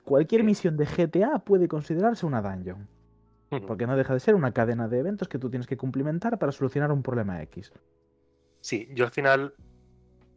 [0.04, 2.88] Cualquier misión de GTA puede considerarse una dungeon.
[3.68, 6.52] Porque no deja de ser una cadena de eventos que tú tienes que cumplimentar para
[6.52, 7.72] solucionar un problema X.
[8.62, 9.54] Sí, yo al final.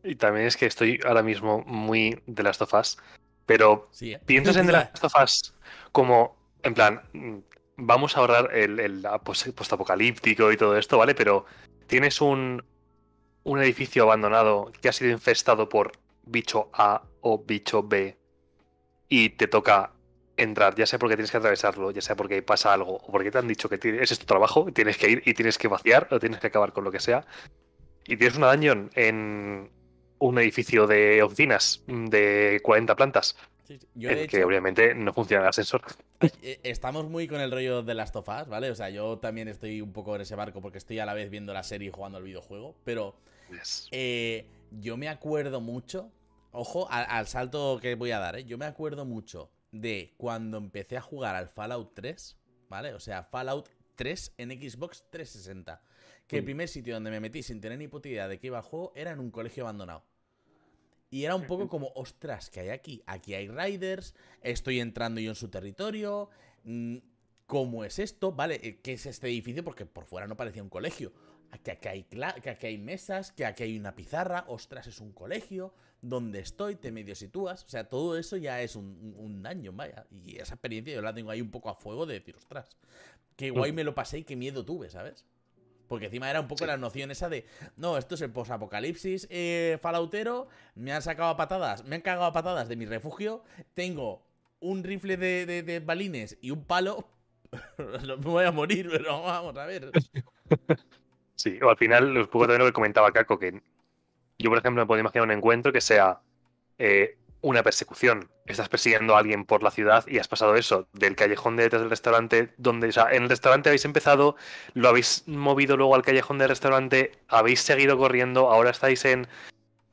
[0.02, 2.98] Y también es que estoy ahora mismo muy de Last of Us.
[3.44, 4.20] Pero Sí, ¿eh?
[4.24, 5.54] piensas en The Last of Us
[5.92, 6.36] como.
[6.62, 7.02] En plan.
[7.12, 7.38] mm,
[7.76, 11.14] Vamos a ahorrar el, el pos- postapocalíptico y todo esto, ¿vale?
[11.14, 11.44] Pero
[11.86, 12.64] tienes un.
[13.44, 15.92] Un edificio abandonado que ha sido infestado por
[16.24, 18.16] bicho A o bicho B.
[19.08, 19.91] Y te toca
[20.36, 23.38] entrar, ya sea porque tienes que atravesarlo, ya sea porque pasa algo, o porque te
[23.38, 26.08] han dicho que ti- ese es tu trabajo, tienes que ir y tienes que vaciar,
[26.10, 27.26] o tienes que acabar con lo que sea.
[28.06, 29.70] Y tienes una dungeon en
[30.18, 33.36] un edificio de oficinas de 40 plantas.
[33.94, 35.82] Yo, que obviamente no funciona el ascensor.
[36.42, 38.70] eh, estamos muy con el rollo de Last of Us, ¿vale?
[38.70, 41.30] O sea, yo también estoy un poco en ese barco porque estoy a la vez
[41.30, 43.14] viendo la serie y jugando al videojuego, pero
[43.90, 46.10] eh, yo me acuerdo mucho,
[46.52, 48.44] ojo al, al salto que voy a dar, ¿eh?
[48.44, 52.36] Yo me acuerdo mucho de cuando empecé a jugar al Fallout 3,
[52.68, 52.94] ¿vale?
[52.94, 55.82] O sea, Fallout 3 en Xbox 360.
[56.26, 58.58] Que el primer sitio donde me metí sin tener ni puta idea de qué iba
[58.58, 60.04] el juego era en un colegio abandonado.
[61.10, 63.02] Y era un poco como, ostras, ¿qué hay aquí?
[63.06, 66.30] Aquí hay riders, estoy entrando yo en su territorio.
[66.64, 66.96] mm,
[67.46, 68.32] ¿Cómo es esto?
[68.32, 68.60] ¿Vale?
[68.62, 69.62] eh, ¿Qué es este edificio?
[69.62, 71.12] Porque por fuera no parecía un colegio.
[71.62, 75.12] Que aquí hay, que aquí hay mesas, que aquí hay una pizarra, ostras, es un
[75.12, 77.64] colegio, donde estoy, te medio sitúas.
[77.64, 80.06] O sea, todo eso ya es un, un, dungeon, vaya.
[80.24, 82.76] Y esa experiencia yo la tengo ahí un poco a fuego de decir, ostras,
[83.36, 85.24] qué guay me lo pasé y qué miedo tuve, ¿sabes?
[85.88, 86.66] Porque encima era un poco Sí.
[86.66, 87.44] la noción esa de,
[87.76, 92.24] no, esto es el posapocalipsis eh, falautero, me han sacado a patadas, me han cagado
[92.24, 93.44] a patadas de mi refugio,
[93.74, 94.24] tengo
[94.60, 97.08] un rifle de, de- de balines y un palo,
[97.78, 99.90] me voy a morir, pero vamos a ver.
[101.42, 103.60] Sí, o al final, un poco también lo que comentaba Caco, que
[104.38, 106.20] yo, por ejemplo, me puedo imaginar un encuentro que sea
[106.78, 108.30] eh, una persecución.
[108.46, 111.82] Estás persiguiendo a alguien por la ciudad y has pasado eso, del callejón de detrás
[111.82, 114.36] del restaurante, donde, o sea, en el restaurante habéis empezado,
[114.74, 119.26] lo habéis movido luego al callejón del restaurante, habéis seguido corriendo, ahora estáis en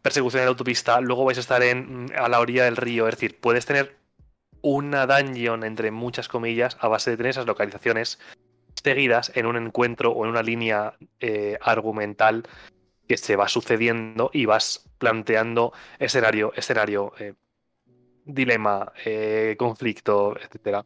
[0.03, 3.07] persecución en la autopista, luego vais a estar en, a la orilla del río.
[3.07, 3.97] Es decir, puedes tener
[4.61, 8.19] una dungeon, entre muchas comillas, a base de tener esas localizaciones
[8.83, 12.43] seguidas en un encuentro o en una línea eh, argumental
[13.07, 17.33] que se va sucediendo y vas planteando escenario, escenario, eh,
[18.23, 20.85] dilema, eh, conflicto, etcétera.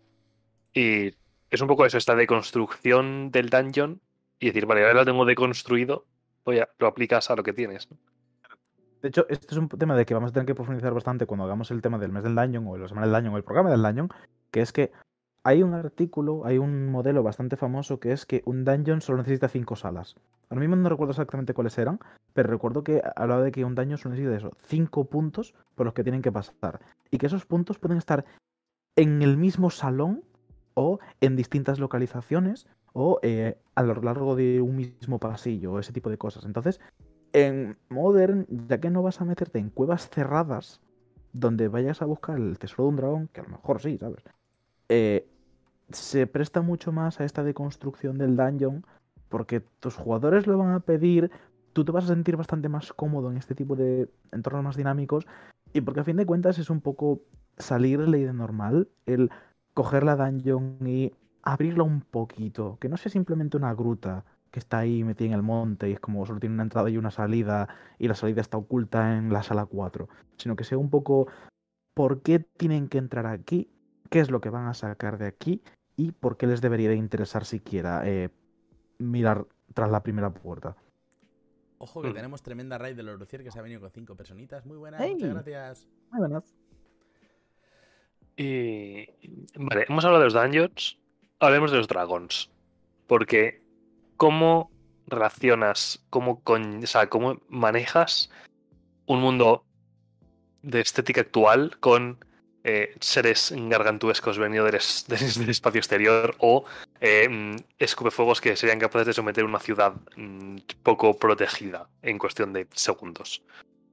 [0.73, 1.13] Y
[1.49, 4.01] es un poco eso, esta deconstrucción del dungeon
[4.39, 6.05] y decir, vale, ahora lo tengo deconstruido,
[6.43, 7.87] pues ya lo aplicas a lo que tienes.
[9.01, 11.43] De hecho, este es un tema de que vamos a tener que profundizar bastante cuando
[11.43, 13.69] hagamos el tema del mes del Dungeon o la semana del Dungeon o el programa
[13.69, 14.09] del Dungeon,
[14.49, 14.91] que es que
[15.43, 19.49] hay un artículo, hay un modelo bastante famoso que es que un dungeon solo necesita
[19.49, 20.15] cinco salas.
[20.49, 21.99] Ahora mismo no recuerdo exactamente cuáles eran,
[22.33, 25.93] pero recuerdo que hablaba de que un dungeon solo necesita eso, cinco puntos por los
[25.93, 26.79] que tienen que pasar.
[27.11, 28.25] Y que esos puntos pueden estar
[28.95, 30.23] en el mismo salón
[30.75, 36.09] o en distintas localizaciones o eh, a lo largo de un mismo pasillo ese tipo
[36.09, 36.45] de cosas.
[36.45, 36.79] Entonces,
[37.33, 40.79] en Modern, ya que no vas a meterte en cuevas cerradas
[41.33, 44.23] donde vayas a buscar el tesoro de un dragón, que a lo mejor sí, ¿sabes?
[44.89, 45.27] Eh,
[45.91, 48.85] se presta mucho más a esta deconstrucción del dungeon
[49.29, 51.31] porque tus jugadores lo van a pedir,
[51.73, 55.25] tú te vas a sentir bastante más cómodo en este tipo de entornos más dinámicos
[55.73, 57.21] y porque a fin de cuentas es un poco
[57.57, 59.31] salir de la idea normal, el
[59.73, 64.79] coger la dungeon y abrirla un poquito, que no sea simplemente una gruta que está
[64.79, 67.67] ahí metida en el monte y es como solo tiene una entrada y una salida
[67.97, 70.07] y la salida está oculta en la sala 4,
[70.37, 71.27] sino que sea un poco
[71.95, 73.72] por qué tienen que entrar aquí,
[74.13, 75.63] qué es lo que van a sacar de aquí
[75.97, 78.29] y por qué les debería de interesar siquiera eh,
[78.99, 80.75] mirar tras la primera puerta.
[81.79, 82.13] Ojo que Mm.
[82.13, 84.67] tenemos tremenda raid de Lorocier que se ha venido con cinco personitas.
[84.67, 85.87] Muy buenas, muchas gracias.
[86.11, 86.53] Muy buenas.
[88.37, 89.07] Y
[89.55, 90.99] vale, hemos hablado de los dungeons,
[91.39, 92.51] hablemos de los dragons.
[93.07, 93.63] Porque,
[94.17, 94.69] ¿cómo
[95.07, 98.29] relacionas, cómo, con, o sea, cómo manejas
[99.07, 99.65] un mundo
[100.61, 102.23] de estética actual con
[102.63, 106.65] eh, seres gargantuescos venidos del, es- del- del espacio exterior o
[107.01, 112.67] eh, escupefuegos que serían capaces de someter una ciudad mm, poco protegida en cuestión de
[112.73, 113.43] segundos?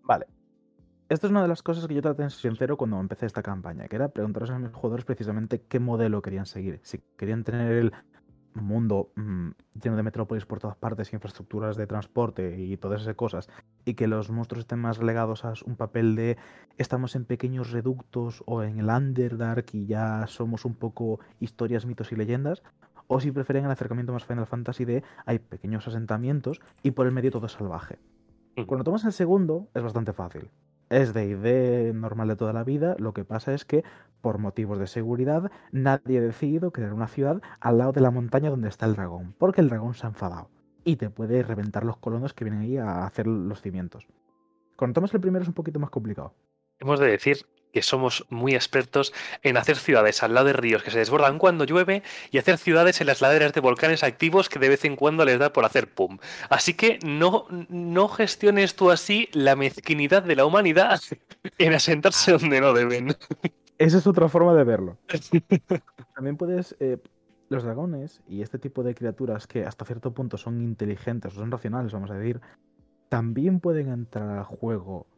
[0.02, 0.26] Vale.
[1.08, 3.88] Esto es una de las cosas que yo traté ser sincero cuando empecé esta campaña,
[3.88, 6.78] que era preguntarles a mis jugadores precisamente qué modelo querían seguir.
[6.84, 7.92] Si querían tener el
[8.54, 9.50] mundo mm,
[9.82, 13.48] lleno de metrópolis por todas partes, infraestructuras de transporte y todas esas cosas,
[13.84, 16.36] y que los monstruos estén más relegados a un papel de
[16.78, 22.12] estamos en pequeños reductos o en el Underdark y ya somos un poco historias, mitos
[22.12, 22.62] y leyendas,
[23.06, 27.12] o si prefieren el acercamiento más Final Fantasy de hay pequeños asentamientos y por el
[27.12, 27.98] medio todo es salvaje.
[28.56, 28.66] Ujú.
[28.66, 30.48] Cuando tomas el segundo es bastante fácil.
[30.90, 33.84] Es de ID normal de toda la vida, lo que pasa es que
[34.20, 38.50] por motivos de seguridad nadie ha decidido crear una ciudad al lado de la montaña
[38.50, 40.50] donde está el dragón, porque el dragón se ha enfadado.
[40.82, 44.08] y te puede reventar los colonos que vienen ahí a hacer los cimientos.
[44.76, 46.34] Cuando tomas el primero es un poquito más complicado.
[46.78, 47.36] Hemos de decir
[47.72, 49.12] que somos muy expertos
[49.42, 53.00] en hacer ciudades al lado de ríos que se desbordan cuando llueve y hacer ciudades
[53.00, 55.92] en las laderas de volcanes activos que de vez en cuando les da por hacer
[55.92, 56.18] pum.
[56.48, 61.00] Así que no, no gestiones tú así la mezquinidad de la humanidad
[61.58, 63.16] en asentarse donde no deben.
[63.78, 64.98] Esa es otra forma de verlo.
[66.14, 66.76] También puedes...
[66.80, 66.98] eh,
[67.50, 71.50] los dragones y este tipo de criaturas que hasta cierto punto son inteligentes o son
[71.50, 72.40] racionales, vamos a decir,
[73.08, 75.08] también pueden entrar al juego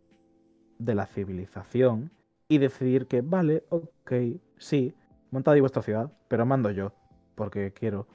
[0.79, 2.11] de la civilización
[2.53, 4.13] y decidir que, vale, ok,
[4.59, 4.95] sí,
[5.31, 6.93] montad ahí vuestra ciudad, pero mando yo,
[7.35, 8.07] porque quiero.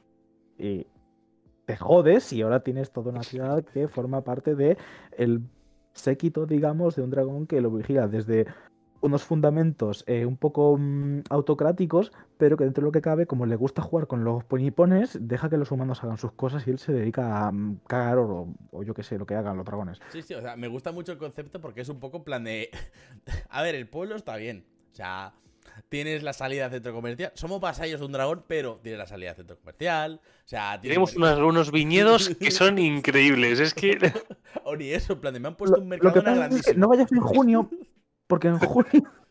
[0.59, 0.85] Y
[1.65, 4.77] te jodes y ahora tienes toda una ciudad que forma parte de
[5.17, 5.41] el
[5.93, 8.45] séquito, digamos, de un dragón que lo vigila desde
[9.01, 13.45] unos fundamentos eh, un poco mm, autocráticos, pero que dentro de lo que cabe, como
[13.45, 16.79] le gusta jugar con los ponipones, deja que los humanos hagan sus cosas y él
[16.79, 19.99] se dedica a mm, cagar oro, o yo qué sé, lo que hagan los dragones.
[20.11, 22.43] Sí, sí, o sea, me gusta mucho el concepto porque es un poco en plan
[22.43, 22.69] de.
[23.49, 24.65] A ver, el pueblo está bien.
[24.91, 25.33] O sea,
[25.89, 27.31] tienes la salida al centro comercial.
[27.35, 30.21] Somos vasallos de un dragón, pero tienes la salida al centro comercial.
[30.23, 33.59] O sea, tienes Tenemos un unos, unos viñedos que son increíbles.
[33.59, 34.11] Es que
[34.63, 36.65] O ni eso, en plan de me han puesto Lo, un lo que pasa es
[36.65, 36.79] que grandísimo.
[36.79, 37.69] no vayas en junio,
[38.27, 38.91] porque en junio...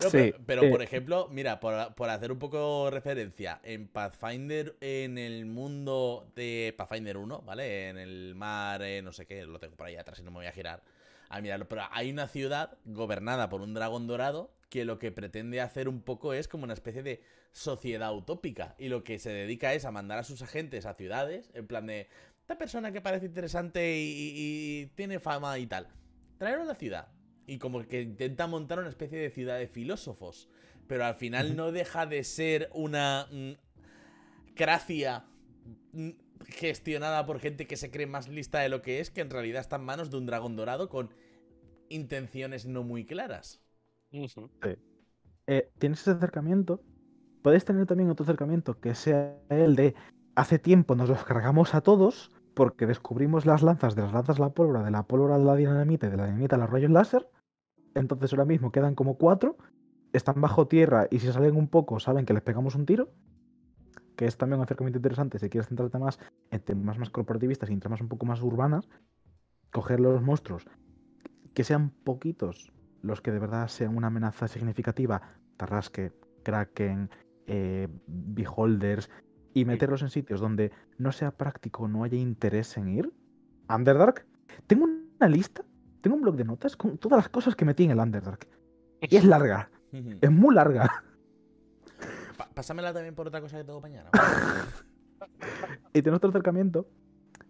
[0.00, 3.86] No, Sí, pero, pero, eh, por ejemplo, mira, por, por hacer un poco referencia, en
[3.88, 7.88] Pathfinder, en el mundo de Pathfinder 1, ¿vale?
[7.88, 10.38] En el mar, eh, no sé qué, lo tengo por ahí atrás y no me
[10.38, 10.82] voy a girar
[11.28, 11.68] a mirarlo.
[11.68, 16.02] Pero hay una ciudad gobernada por un dragón dorado que lo que pretende hacer un
[16.02, 18.74] poco es como una especie de sociedad utópica.
[18.78, 21.86] Y lo que se dedica es a mandar a sus agentes a ciudades, en plan
[21.86, 22.08] de,
[22.40, 25.88] esta persona que parece interesante y, y- y tiene fama y tal,
[26.38, 27.08] traerlo a la ciudad.
[27.46, 30.48] Y como que intenta montar una especie de ciudad de filósofos.
[30.86, 33.52] Pero al final no deja de ser una mm,
[34.54, 35.24] cracia
[35.92, 36.10] mm,
[36.46, 39.60] gestionada por gente que se cree más lista de lo que es, que en realidad
[39.60, 41.10] está en manos de un dragón dorado con
[41.88, 43.60] intenciones no muy claras.
[44.12, 44.50] Ujú.
[45.46, 46.82] eh, tienes ese acercamiento.
[47.42, 49.94] Puedes tener también otro acercamiento que sea el de
[50.34, 54.50] hace tiempo nos los cargamos a todos porque descubrimos las lanzas, de las lanzas la
[54.50, 57.28] pólvora, de la pólvora la dinamita y de la dinamita los rayos láser.
[57.94, 59.56] Entonces ahora mismo quedan como cuatro,
[60.12, 63.10] están bajo tierra y si salen un poco saben que les pegamos un tiro.
[64.16, 66.20] Que es también un acercamiento interesante si quieres centrarte más
[66.52, 68.88] en temas más corporativistas y en temas un poco más urbanas.
[69.72, 70.66] Coger los monstruos,
[71.52, 75.20] que sean poquitos los que de verdad sean una amenaza significativa,
[75.56, 77.10] Tarrasque, Kraken,
[77.46, 79.10] eh, Beholders,
[79.54, 83.12] y meterlos en sitios donde no sea práctico, no haya interés en ir.
[83.68, 84.26] Underdark,
[84.66, 85.64] tengo una lista,
[86.02, 88.46] tengo un blog de notas con todas las cosas que metí en el Underdark.
[89.00, 90.90] Y es larga, es muy larga.
[92.36, 94.10] Pa- pásamela también por otra cosa que tengo mañana.
[95.92, 96.88] Y tiene otro acercamiento,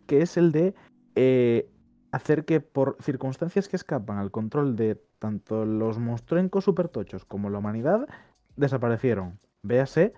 [0.07, 0.75] que es el de
[1.15, 1.71] eh,
[2.13, 7.59] hacer que por circunstancias que escapan al control de tanto los monstruencos supertochos como la
[7.59, 8.07] humanidad,
[8.57, 9.41] desaparecieron.
[9.63, 10.13] Véase,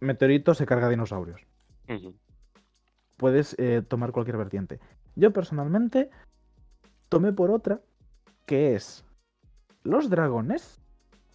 [0.00, 1.46] meteorito se carga dinosaurios.
[3.16, 4.80] Puedes eh, tomar cualquier vertiente.
[5.14, 6.10] Yo personalmente
[7.08, 7.80] tomé por otra,
[8.46, 9.04] que es
[9.82, 10.80] los dragones,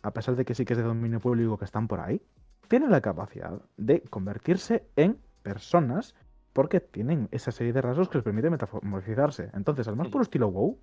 [0.01, 2.21] a pesar de que sí que es de dominio público que están por ahí,
[2.67, 6.15] tienen la capacidad de convertirse en personas
[6.53, 9.51] porque tienen esa serie de rasgos que les permite metamorfizarse.
[9.53, 10.79] Entonces, al más puro estilo WoW,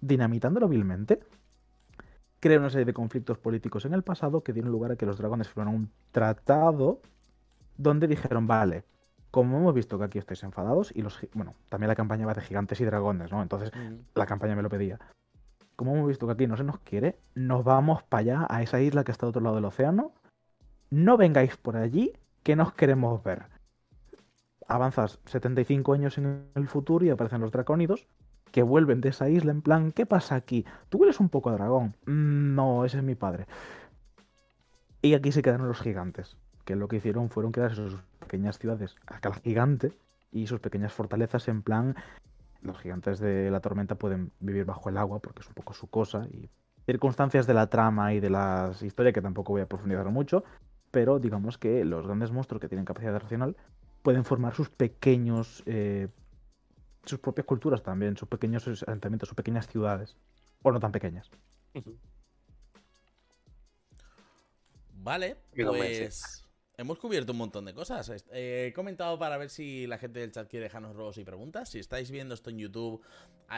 [0.00, 1.20] dinamitándolo vilmente,
[2.40, 5.16] crea una serie de conflictos políticos en el pasado que dieron lugar a que los
[5.16, 7.00] dragones firmaron un tratado
[7.76, 8.84] donde dijeron, vale,
[9.30, 11.18] como hemos visto que aquí estáis enfadados y los...
[11.32, 13.42] Bueno, también la campaña va de gigantes y dragones, ¿no?
[13.42, 13.72] Entonces,
[14.14, 14.98] la campaña me lo pedía.
[15.76, 18.80] Como hemos visto que aquí no se nos quiere, nos vamos para allá, a esa
[18.80, 20.12] isla que está al otro lado del océano.
[20.90, 22.12] No vengáis por allí,
[22.44, 23.46] que nos queremos ver.
[24.68, 28.06] Avanzas 75 años en el futuro y aparecen los dracónidos,
[28.52, 30.64] que vuelven de esa isla en plan, ¿qué pasa aquí?
[30.88, 31.96] Tú eres un poco dragón.
[32.06, 33.46] "Mm, no, ese es mi padre.
[35.02, 38.96] Y aquí se quedaron los gigantes, que lo que hicieron fueron crear sus pequeñas ciudades
[39.06, 39.92] a escala gigante
[40.32, 41.94] y sus pequeñas fortalezas en plan
[42.62, 45.86] los gigantes de la tormenta pueden vivir bajo el agua porque es un poco su
[45.88, 46.50] cosa y
[46.86, 50.44] circunstancias de la trama y de la historia que tampoco voy a profundizar mucho,
[50.90, 53.56] pero digamos que los grandes monstruos que tienen capacidad racional
[54.02, 56.08] pueden formar sus pequeños eh,
[57.04, 60.16] sus propias culturas también, sus pequeños asentamientos, sus pequeñas ciudades
[60.62, 61.30] o no tan pequeñas.
[64.94, 66.43] Vale, pues
[66.76, 68.10] hemos cubierto un montón de cosas.
[68.32, 71.68] Eh, he comentado para ver si la gente del chat quiere dejarnos robos y preguntas.
[71.68, 73.02] Si estáis viendo esto en YouTube,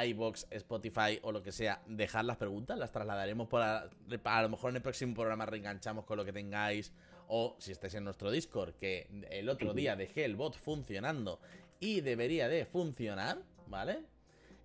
[0.07, 3.89] iBox, Spotify o lo que sea, dejad las preguntas, las trasladaremos por a,
[4.25, 6.93] a lo mejor en el próximo programa reenganchamos con lo que tengáis.
[7.29, 11.41] O si estáis en nuestro Discord, que el otro día dejé el bot funcionando
[11.81, 14.05] y debería de funcionar, ¿vale?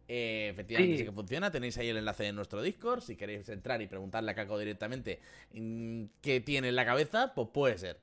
[0.07, 0.99] Eh, efectivamente sí.
[0.99, 1.05] Sí.
[1.05, 1.49] que funciona.
[1.49, 3.01] Tenéis ahí el enlace de nuestro Discord.
[3.01, 5.19] Si queréis entrar y preguntarle a Caco directamente
[5.53, 7.99] mm, qué tiene en la cabeza, pues puede ser.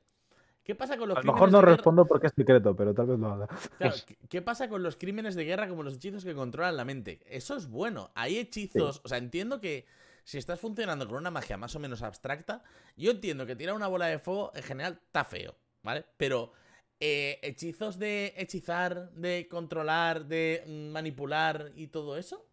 [0.69, 3.19] ¿Qué pasa con los A lo mejor no respondo porque es secreto, pero tal vez
[3.19, 3.49] lo haga.
[3.79, 6.85] Claro, ¿qué- ¿qué pasa con los crímenes de guerra como los hechizos que controlan la
[6.85, 7.21] mente?
[7.25, 8.11] Eso es bueno.
[8.15, 9.01] Hay hechizos.
[9.03, 9.87] O sea, entiendo que
[10.25, 12.63] si estás funcionando con una magia más o menos abstracta,
[12.99, 16.05] yo entiendo que tirar una bola de fuego en general está feo, ¿vale?
[16.19, 16.53] Pero
[17.01, 22.45] eh, hechizos de hechizar, de controlar, de manipular y todo eso.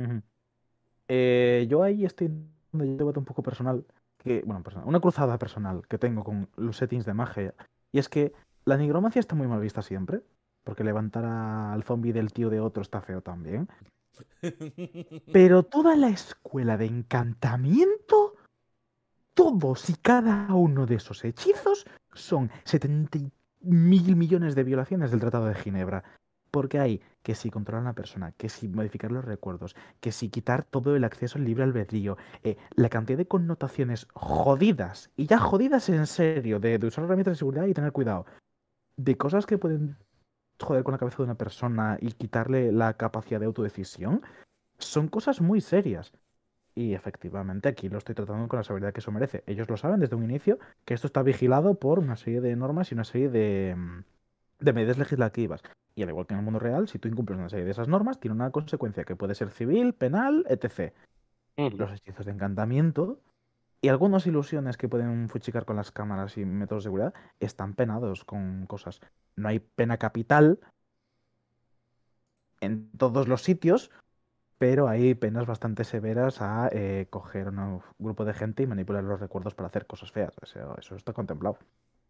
[0.00, 0.20] Ujú.
[1.06, 2.26] Eh, yo ahí estoy
[2.72, 3.84] un debate un poco personal,
[4.84, 7.54] una cruzada personal que tengo con los settings de magia,
[7.92, 8.32] y es que
[8.64, 10.22] la nigromancia está muy mal vista siempre,
[10.64, 13.68] porque levantar al zombie del tío de otro está feo también,
[15.32, 18.34] pero toda la escuela de encantamiento,
[19.34, 23.18] todos y cada uno de esos hechizos son 70
[23.60, 26.04] mil millones de violaciones del Tratado de Ginebra.
[26.50, 30.28] Porque hay que si controlar a una persona, que si modificar los recuerdos, que si
[30.28, 35.38] quitar todo el acceso al libre albedrío, eh, la cantidad de connotaciones jodidas, y ya
[35.38, 38.26] jodidas en serio, de, de usar herramientas de seguridad y tener cuidado,
[38.96, 39.96] de cosas que pueden
[40.60, 44.22] joder con la cabeza de una persona y quitarle la capacidad de autodecisión,
[44.78, 46.12] son cosas muy serias.
[46.74, 49.42] Y efectivamente aquí lo estoy tratando con la seguridad que eso merece.
[49.46, 52.90] Ellos lo saben desde un inicio que esto está vigilado por una serie de normas
[52.90, 54.04] y una serie de, mm,
[54.58, 55.62] de medidas legislativas.
[55.94, 57.88] Y al igual que en el mundo real, si tú incumples una serie de esas
[57.88, 60.92] normas, tiene una consecuencia que puede ser civil, penal, etc.
[61.56, 63.20] Los hechizos de encantamiento
[63.80, 68.24] y algunas ilusiones que pueden fuchicar con las cámaras y métodos de seguridad están penados
[68.24, 69.00] con cosas.
[69.36, 70.58] No hay pena capital
[72.60, 73.90] en todos los sitios,
[74.58, 79.04] pero hay penas bastante severas a eh, coger a un grupo de gente y manipular
[79.04, 80.34] los recuerdos para hacer cosas feas.
[80.42, 81.58] Eso, eso está contemplado.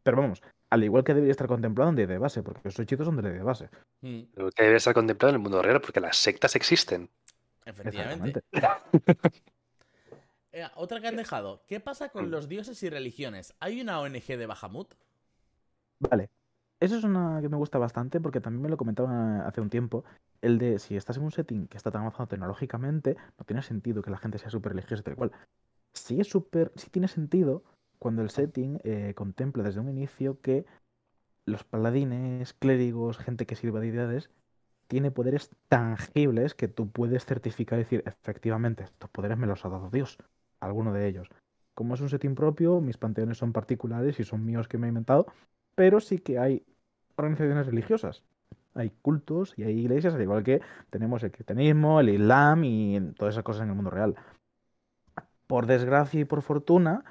[0.06, 0.40] Pero vamos,
[0.70, 3.22] al igual que debería estar contemplado en ley de base, porque esos hechizos son de
[3.24, 3.68] ley de base.
[4.02, 7.10] Mm, Pero que debe ser contemplado en el mundo real porque las sectas existen.
[7.64, 8.40] efectivamente.
[10.52, 11.64] Eh, otra que han dejado.
[11.66, 13.52] ¿Qué pasa con los dioses y religiones?
[13.58, 14.94] ¿Hay una ONG de Bahamut?
[15.98, 16.30] Vale.
[16.78, 20.04] Eso es una que me gusta bastante porque también me lo comentaban hace un tiempo.
[20.40, 24.02] El de si estás en un setting que está tan avanzado tecnológicamente, no tiene sentido
[24.02, 25.32] que la gente sea súper religiosa y tal cual.
[25.92, 26.72] Sí es súper.
[26.76, 27.64] Sí tiene sentido
[27.98, 30.66] cuando el setting eh, contempla desde un inicio que
[31.44, 34.30] los paladines, clérigos, gente que sirva de deidades,
[34.88, 39.68] tiene poderes tangibles que tú puedes certificar y decir, efectivamente, estos poderes me los ha
[39.68, 40.18] dado Dios,
[40.60, 41.28] alguno de ellos.
[41.74, 44.88] Como es un setting propio, mis panteones son particulares y son míos que me he
[44.88, 45.26] inventado,
[45.74, 46.64] pero sí que hay
[47.16, 48.22] organizaciones religiosas.
[48.74, 53.34] Hay cultos y hay iglesias, al igual que tenemos el cristianismo, el islam y todas
[53.34, 54.14] esas cosas en el mundo real.
[55.46, 57.04] Por desgracia y por fortuna,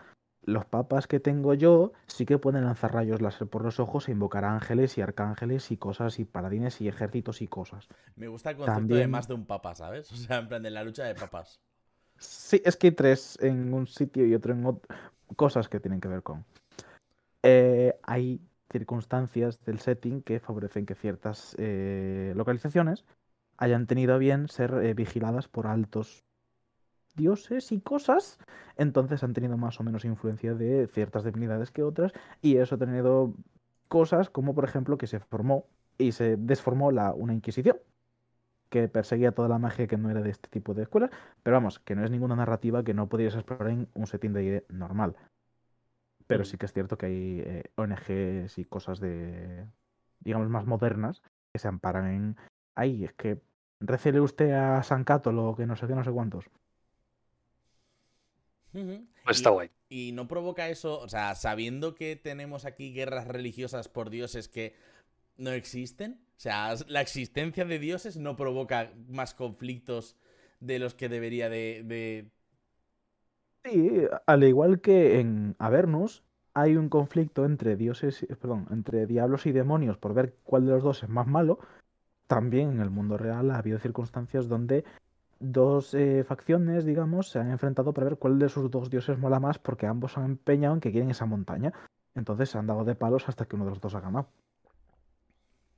[0.46, 4.12] los papas que tengo yo sí que pueden lanzar rayos láser por los ojos e
[4.12, 7.88] invocar ángeles y arcángeles y cosas y paladines y ejércitos y cosas.
[8.16, 10.10] Me gusta el concepto de También- más de un papa, ¿sabes?
[10.14, 11.60] O sea, en plan de la lucha de papas.
[12.18, 14.96] Sí, es que hay tres en un sitio y otro en otro.
[15.36, 16.46] Cosas que tienen que ver con.
[17.44, 18.40] Eh, hay
[18.72, 23.04] circunstancias del setting que favorecen que ciertas eh, localizaciones
[23.58, 26.24] hayan tenido a bien ser eh, vigiladas por altos
[27.16, 28.40] dioses y cosas.
[28.78, 32.14] Entonces han tenido más o menos influencia de ciertas divinidades que otras.
[32.42, 33.34] Y eso ha tenido
[33.88, 37.78] cosas como, por ejemplo, que se formó y se desformó la, una inquisición
[38.70, 41.12] que perseguía toda la magia que no era de este tipo de escuelas,
[41.44, 44.44] pero vamos, que no es ninguna narrativa que no podrías explorar en un setting de
[44.44, 45.16] ID normal.
[46.28, 46.46] Pero Mm.
[46.46, 49.68] sí que es cierto que hay eh, ONGs y cosas de,
[50.20, 51.22] digamos, más modernas
[51.54, 52.38] que se amparan en,
[52.76, 53.42] ay, es que
[53.80, 56.46] recele usted a San Cato lo que no sé qué, no sé cuántos.
[59.24, 59.70] Pues Y- está guay.
[59.90, 64.74] Y no provoca eso, o sea, sabiendo que tenemos aquí guerras religiosas por dioses que
[65.38, 70.16] no existen, o sea, la existencia de dioses no provoca más conflictos
[70.60, 71.84] de los que debería de...
[71.86, 72.30] de-
[73.64, 76.24] Sí, al igual que en Avernus
[76.54, 80.72] hay un conflicto entre dioses, y- perdón, entre diablos y demonios por ver cuál de
[80.74, 81.60] los dos es más malo,
[82.28, 84.84] también en el mundo real ha habido circunstancias donde
[85.40, 89.40] dos eh, facciones, digamos, se han enfrentado para ver cuál de sus dos dioses mola
[89.40, 91.74] más porque ambos han empeñado en que quieren esa montaña.
[92.16, 94.28] Entonces se han dado de palos hasta que uno de los dos ha ganado.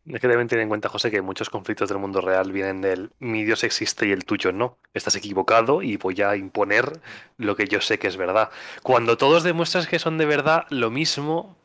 [0.06, 3.12] Es que deben tener en cuenta, José, que muchos conflictos del mundo real vienen del
[3.20, 4.78] mi Dios existe y el tuyo no.
[4.94, 7.02] Estás equivocado y voy a imponer
[7.38, 8.50] lo que yo sé que es verdad.
[8.84, 11.58] Cuando todos demuestras que son de verdad lo mismo,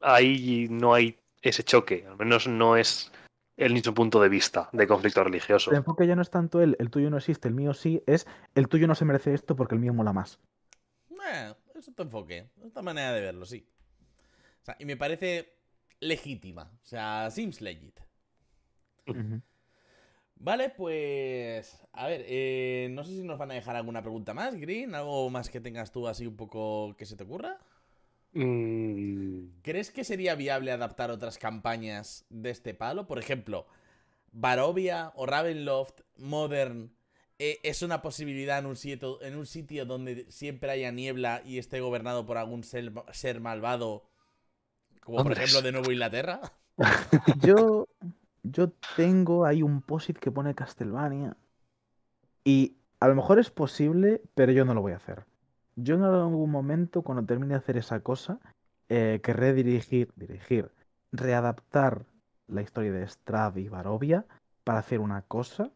[0.00, 2.04] ahí no hay ese choque.
[2.08, 3.12] Al menos no es
[3.56, 5.70] el mismo punto de vista de conflicto religioso.
[5.70, 8.26] El enfoque ya no es tanto el, el tuyo no existe, el mío sí, es
[8.54, 10.40] el tuyo no se merece esto porque el mío mola más.
[11.32, 13.66] Eh, es otro enfoque, otra manera de verlo, sí.
[14.62, 15.54] O sea, y me parece
[16.00, 16.70] legítima.
[16.82, 17.98] O sea, seems legit.
[20.36, 21.80] Vale, pues.
[21.92, 24.94] A ver, eh, no sé si nos van a dejar alguna pregunta más, Green.
[24.94, 27.58] ¿Algo más que tengas tú así un poco que se te ocurra?
[28.32, 33.06] Mm, ¿Crees que sería viable adaptar otras campañas de este palo?
[33.06, 33.66] Por ejemplo,
[34.32, 36.92] Barovia o Ravenloft Modern
[37.38, 41.58] eh, es una posibilidad en un, sitio, en un sitio donde siempre haya niebla y
[41.58, 44.04] esté gobernado por algún ser, ser malvado,
[45.00, 46.40] como por ejemplo de Nuevo Inglaterra.
[47.42, 47.86] Yo,
[48.42, 51.36] yo tengo ahí un posit que pone Castlevania.
[52.44, 55.24] Y a lo mejor es posible, pero yo no lo voy a hacer.
[55.76, 58.38] Yo en algún momento, cuando termine de hacer esa cosa,
[58.88, 60.70] eh, querré dirigir, dirigir,
[61.12, 62.04] readaptar
[62.46, 64.26] la historia de Strad y Barovia
[64.64, 65.70] para hacer una cosa,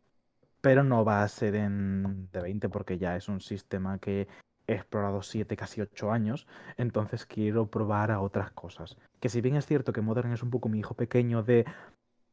[0.60, 4.28] pero no va a ser en D20 porque ya es un sistema que
[4.66, 8.96] he explorado 7, casi 8 años, entonces quiero probar a otras cosas.
[9.20, 11.64] Que si bien es cierto que Modern es un poco mi hijo pequeño de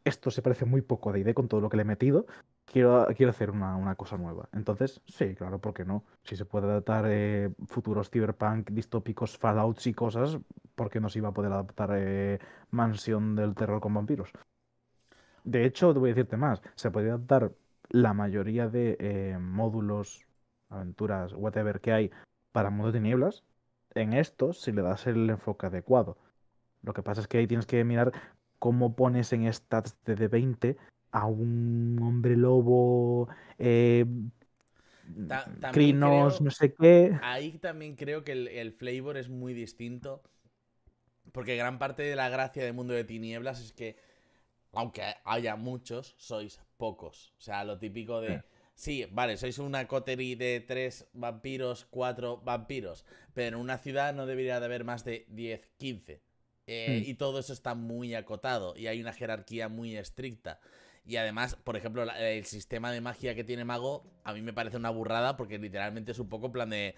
[0.03, 2.25] esto se parece muy poco a D&D con todo lo que le he metido,
[2.65, 4.49] quiero, quiero hacer una, una cosa nueva.
[4.53, 6.03] Entonces, sí, claro, ¿por qué no?
[6.23, 10.37] Si se puede adaptar eh, futuros cyberpunk, distópicos, fallouts y cosas,
[10.75, 12.39] ¿por qué no se iba a poder adaptar eh,
[12.71, 14.31] Mansión del Terror con vampiros?
[15.43, 17.51] De hecho, te voy a decirte más, se puede adaptar
[17.89, 20.25] la mayoría de eh, módulos,
[20.69, 22.11] aventuras, whatever que hay
[22.51, 23.43] para modo de nieblas,
[23.93, 26.17] en estos si le das el enfoque adecuado.
[26.81, 28.11] Lo que pasa es que ahí tienes que mirar
[28.59, 30.77] cómo pones en stats de D20
[31.13, 34.05] a un hombre lobo, eh,
[35.27, 37.19] Ta- también crinos, creo- no sé qué.
[37.19, 40.23] Ahí también creo que el, el flavor es muy distinto.
[41.31, 43.97] Porque gran parte de la gracia del mundo de tinieblas es que,
[44.73, 47.33] aunque haya muchos, sois pocos.
[47.39, 48.43] O sea, lo típico de.
[48.75, 53.05] Sí, vale, sois una coterie de tres vampiros, cuatro vampiros.
[53.33, 56.21] Pero en una ciudad no debería de haber más de 10, 15.
[56.67, 57.09] Eh, Hmm.
[57.09, 58.75] Y todo eso está muy acotado.
[58.77, 60.59] Y hay una jerarquía muy estricta.
[61.05, 64.53] Y además, por ejemplo, la- el sistema de magia que tiene Mago a mí me
[64.53, 66.95] parece una burrada porque literalmente es un poco en plan de...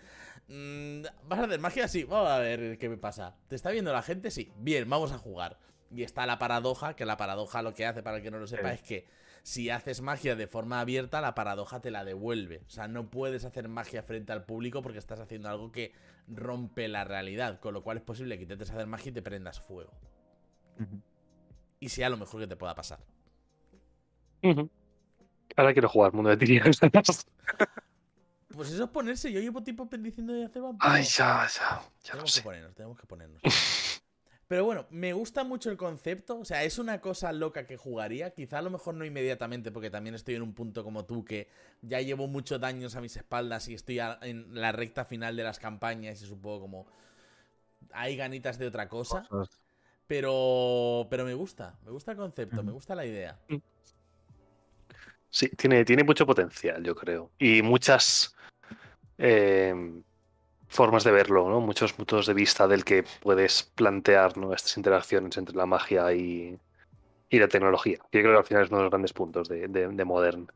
[0.48, 1.88] mm, ¿Vas a hacer magia?
[1.88, 3.36] Sí, vamos a ver qué me pasa.
[3.48, 4.30] ¿Te está viendo la gente?
[4.30, 4.52] Sí.
[4.58, 5.58] Bien, vamos a jugar.
[5.92, 8.46] Y está la paradoja, que la paradoja lo que hace, para el que no lo
[8.48, 8.76] sepa, Sí.
[8.76, 9.08] es que
[9.42, 12.62] si haces magia de forma abierta, la paradoja te la devuelve.
[12.68, 15.94] O sea, no puedes hacer magia frente al público porque estás haciendo algo que
[16.28, 17.60] rompe la realidad.
[17.60, 19.92] Con lo cual es posible que intentes hacer magia y te prendas fuego.
[21.80, 23.00] Y sea lo mejor que te pueda pasar.
[25.56, 26.80] Ahora quiero jugar Mundo de Tinieblas.
[28.56, 29.32] Pues eso es ponerse.
[29.34, 30.90] Yo llevo tiempo diciendo de hacer vampiro.
[30.90, 31.82] Ay, ya, ya.
[32.06, 32.42] Ya lo Tenemos que sé.
[32.44, 33.42] ponernos, tenemos que ponernos.
[34.48, 36.40] Pero bueno, me gusta mucho el concepto.
[36.40, 38.30] O sea, es una cosa loca que jugaría.
[38.30, 41.50] Quizá a lo mejor no inmediatamente, porque también estoy en un punto como tú que
[41.82, 45.44] ya llevo muchos daños a mis espaldas y estoy a- en la recta final de
[45.44, 46.88] las campañas y supongo como
[47.92, 49.28] hay ganitas de otra cosa.
[50.08, 53.40] Pero, pero me gusta, me gusta el concepto, me gusta la idea.
[55.36, 57.30] Sí, tiene, tiene mucho potencial, yo creo.
[57.38, 58.34] Y muchas
[59.18, 60.02] eh,
[60.66, 61.60] formas de verlo, ¿no?
[61.60, 64.54] Muchos puntos de vista del que puedes plantear ¿no?
[64.54, 66.58] estas interacciones entre la magia y,
[67.30, 67.98] y la tecnología.
[68.14, 70.40] Yo creo que al final es uno de los grandes puntos de, de, de Modern.
[70.40, 70.48] Un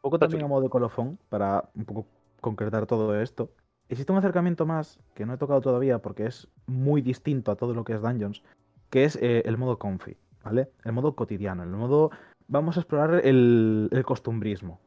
[0.00, 2.04] poco también a modo de colofón, para un poco
[2.40, 3.52] concretar todo esto.
[3.88, 7.74] Existe un acercamiento más que no he tocado todavía porque es muy distinto a todo
[7.74, 8.42] lo que es Dungeons,
[8.90, 10.68] que es eh, el modo comfy, ¿vale?
[10.82, 12.10] El modo cotidiano, el modo...
[12.48, 14.80] Vamos a explorar el, el costumbrismo.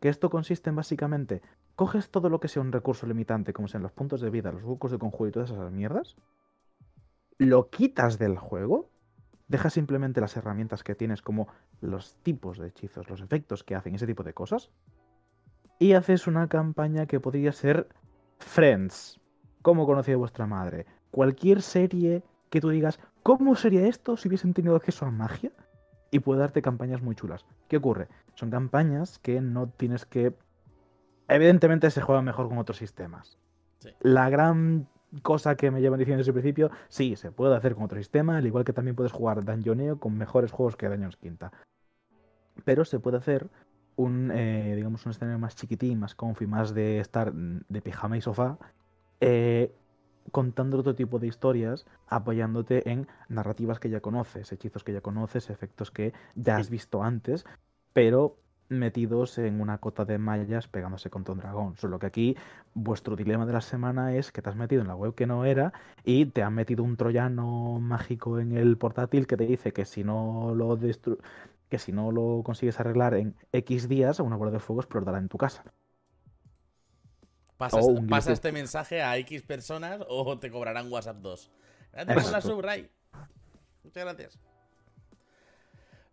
[0.00, 1.42] Que esto consiste en básicamente,
[1.74, 4.64] coges todo lo que sea un recurso limitante, como sean los puntos de vida, los
[4.64, 6.16] huecos de conjuro y todas esas mierdas,
[7.38, 8.90] lo quitas del juego,
[9.48, 11.48] dejas simplemente las herramientas que tienes como
[11.80, 14.70] los tipos de hechizos, los efectos que hacen, ese tipo de cosas,
[15.78, 17.88] y haces una campaña que podría ser
[18.38, 19.20] Friends,
[19.62, 20.86] ¿cómo conocía vuestra madre?
[21.10, 25.52] Cualquier serie que tú digas, ¿cómo sería esto si hubiesen tenido acceso a magia?
[26.10, 27.44] Y puede darte campañas muy chulas.
[27.68, 28.08] ¿Qué ocurre?
[28.34, 30.34] Son campañas que no tienes que...
[31.28, 33.38] Evidentemente se juegan mejor con otros sistemas.
[33.78, 33.90] Sí.
[34.00, 34.88] La gran
[35.22, 38.36] cosa que me llevan diciendo desde el principio, sí, se puede hacer con otro sistema,
[38.36, 41.52] al igual que también puedes jugar Dungeoneo con mejores juegos que Dungeons Quinta.
[42.64, 43.50] Pero se puede hacer
[43.96, 48.20] un, eh, digamos, un escenario más chiquitín, más comfy, más de estar de pijama y
[48.20, 48.58] sofá,
[49.20, 49.74] eh,
[50.32, 55.50] contando otro tipo de historias, apoyándote en narrativas que ya conoces, hechizos que ya conoces,
[55.50, 57.44] efectos que ya has visto antes,
[57.92, 58.36] pero
[58.68, 61.76] metidos en una cota de mallas pegándose contra un dragón.
[61.76, 62.36] Solo que aquí
[62.74, 65.44] vuestro dilema de la semana es que te has metido en la web que no
[65.44, 65.72] era
[66.04, 70.02] y te han metido un troyano mágico en el portátil que te dice que si
[70.04, 71.18] no lo destru-
[71.68, 75.28] que si no lo consigues arreglar en X días, una bola de fuego explotará en
[75.28, 75.64] tu casa.
[77.56, 81.50] Pasa, O este- pasa este mensaje a X personas o te cobrarán WhatsApp 2.
[81.92, 82.90] Gracias por la sub, Ray.
[83.82, 84.38] Muchas gracias.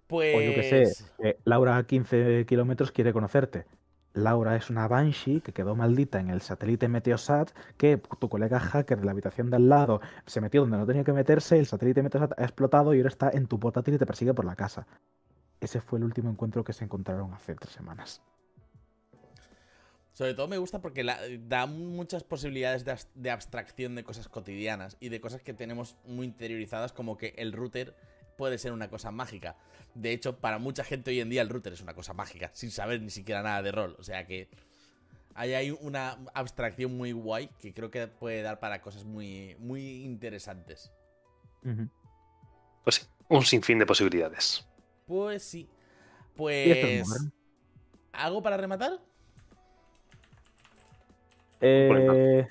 [0.09, 0.97] O yo qué Pues.
[0.97, 3.65] sé, eh, Laura a 15 kilómetros quiere conocerte.
[4.13, 8.99] Laura es una Banshee que quedó maldita en el satélite Meteosat, que tu colega hacker
[8.99, 12.03] de la habitación de al lado se metió donde no tenía que meterse, el satélite
[12.03, 14.85] Meteosat ha explotado y ahora está en tu portátil y te persigue por la casa.
[15.59, 18.21] Ese fue el último encuentro que se encontraron hace tres semanas.
[20.13, 22.85] Sobre todo me gusta porque la- da muchas posibilidades
[23.15, 27.51] de, abstracción de cosas cotidianas y de cosas que tenemos muy interiorizadas, como que el
[27.51, 27.95] router
[28.37, 29.57] puede ser una cosa mágica.
[29.95, 32.69] De hecho, para mucha gente hoy en día el router es una cosa mágica, sin
[32.69, 33.95] saber ni siquiera nada de rol.
[33.99, 34.49] O sea que
[35.33, 40.03] ahí hay una abstracción muy guay que creo que puede dar para cosas muy, muy
[40.03, 40.91] interesantes.
[42.83, 44.67] Pues sí, un sinfín de posibilidades.
[45.07, 45.67] Pues sí.
[46.35, 47.07] Pues...
[48.11, 48.99] ¿Algo para rematar?
[51.63, 52.45] Eh,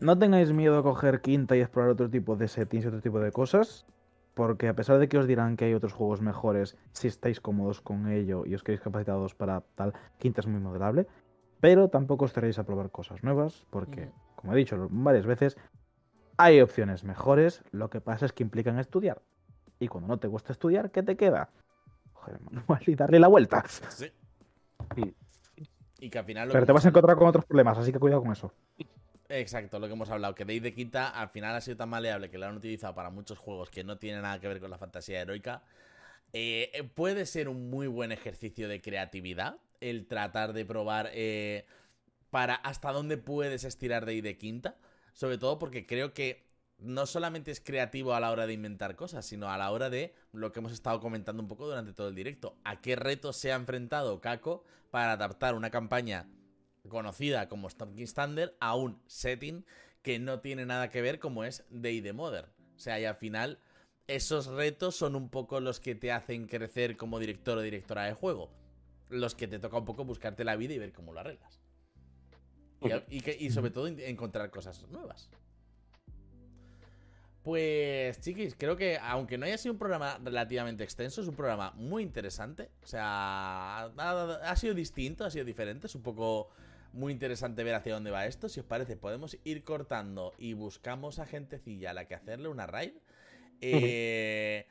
[0.00, 3.20] no tengáis miedo a coger quinta y explorar otro tipo de settings y otro tipo
[3.20, 3.86] de cosas.
[4.34, 7.80] Porque a pesar de que os dirán que hay otros juegos mejores, si estáis cómodos
[7.80, 11.06] con ello y os queréis capacitados para tal, quinta es muy modelable.
[11.60, 15.58] Pero tampoco os estaréis a probar cosas nuevas, porque, como he dicho varias veces,
[16.38, 17.62] hay opciones mejores.
[17.70, 19.20] Lo que pasa es que implican estudiar.
[19.78, 21.50] Y cuando no te gusta estudiar, ¿qué te queda?
[22.14, 23.62] Coger el manual y darle la vuelta.
[23.66, 24.06] Sí.
[24.96, 25.14] Y-
[26.00, 26.48] Y que al final...
[26.48, 28.52] lo Pero te vas a encontrar con otros problemas, así que cuidado con eso.
[29.28, 32.30] Exacto, lo que hemos hablado, que Day de Quinta al final ha sido tan maleable
[32.30, 34.78] que lo han utilizado para muchos juegos que no tienen nada que ver con la
[34.78, 35.62] fantasía heroica.
[36.32, 41.64] Eh, eh, puede ser un muy buen ejercicio de creatividad el tratar de probar eh,
[42.30, 44.76] para hasta dónde puedes estirar Day de Quinta.
[45.12, 46.49] Sobre todo porque creo que
[46.80, 50.14] no solamente es creativo a la hora de inventar cosas, sino a la hora de
[50.32, 52.56] lo que hemos estado comentando un poco durante todo el directo.
[52.64, 56.28] ¿A qué retos se ha enfrentado Kako para adaptar una campaña
[56.88, 59.64] conocida como Storm King's Thunder a un setting
[60.02, 62.46] que no tiene nada que ver como es Day the Mother.
[62.74, 63.58] O sea, y al final
[64.06, 68.14] esos retos son un poco los que te hacen crecer como director o directora de
[68.14, 68.50] juego.
[69.10, 71.60] Los que te toca un poco buscarte la vida y ver cómo lo arreglas.
[72.80, 75.28] Y, y que- y sobre todo en- encontrar cosas nuevas.
[77.50, 81.72] Pues, chiquis, creo que aunque no haya sido un programa relativamente extenso, es un programa
[81.74, 82.70] muy interesante.
[82.84, 85.88] O sea, ha, ha sido distinto, ha sido diferente.
[85.88, 86.50] Es un poco
[86.92, 88.48] muy interesante ver hacia dónde va esto.
[88.48, 92.68] Si os parece, podemos ir cortando y buscamos a gentecilla a la que hacerle una
[92.68, 92.92] raid.
[93.60, 94.64] Eh,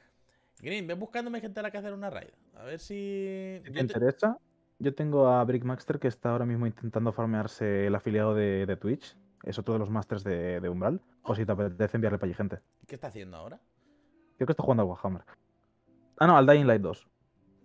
[0.61, 2.30] Green, ven buscándome gente a la que hacer una raid.
[2.56, 3.60] A ver si.
[3.65, 4.38] Te te- interesa,
[4.80, 9.18] yo tengo a Brickmaster que está ahora mismo intentando farmearse el afiliado de, de Twitch.
[9.43, 11.01] Es otro de los masters de, de Umbral.
[11.23, 12.59] Por si te apetece enviarle para allí gente.
[12.87, 13.59] ¿Qué está haciendo ahora?
[14.37, 15.23] Creo que está jugando al Warhammer.
[16.17, 17.07] Ah, no, al Dying Light 2.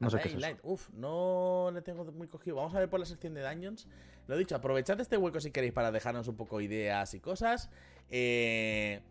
[0.00, 0.46] No A sé qué es Dying eso.
[0.48, 0.60] Light.
[0.64, 2.56] Uf, no le tengo muy cogido.
[2.56, 3.88] Vamos a ver por la sección de Dungeons.
[4.26, 7.70] Lo dicho, aprovechad este hueco si queréis para dejarnos un poco ideas y cosas.
[8.08, 9.02] Eh,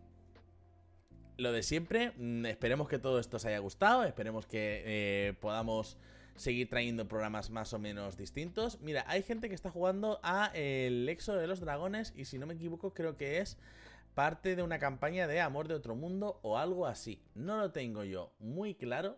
[1.38, 2.14] Lo de siempre.
[2.18, 4.04] mm, Esperemos que todo esto os haya gustado.
[4.04, 5.98] Esperemos que eh, podamos
[6.36, 8.80] seguir trayendo programas más o menos distintos.
[8.82, 12.14] Mira, hay gente que está jugando a el Exo de los Dragones.
[12.16, 13.58] Y si no me equivoco, creo que es
[14.16, 17.22] parte de una campaña de Amor de Otro Mundo o algo así.
[17.36, 19.18] No lo tengo yo muy claro.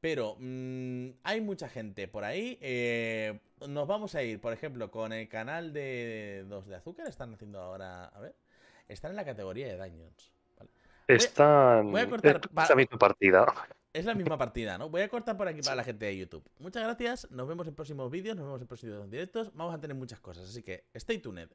[0.00, 2.58] Pero mm, hay mucha gente por ahí.
[2.60, 7.06] eh, nos vamos a ir, por ejemplo, con el canal de Dos de Azúcar.
[7.06, 8.06] Están haciendo ahora.
[8.06, 8.34] A ver.
[8.88, 10.32] Están en la categoría de Dungeons.
[10.58, 10.70] ¿vale?
[11.06, 11.92] Están.
[11.92, 13.46] voy a cortar es pa- la misma partida.
[13.92, 14.88] Es la misma partida, ¿no?
[14.88, 16.42] Voy a cortar por aquí para la gente de YouTube.
[16.58, 17.30] Muchas gracias.
[17.30, 18.36] Nos vemos en próximos vídeos.
[18.36, 19.52] Nos vemos en próximos directos.
[19.54, 20.48] Vamos a tener muchas cosas.
[20.48, 21.48] Así que stay tuned.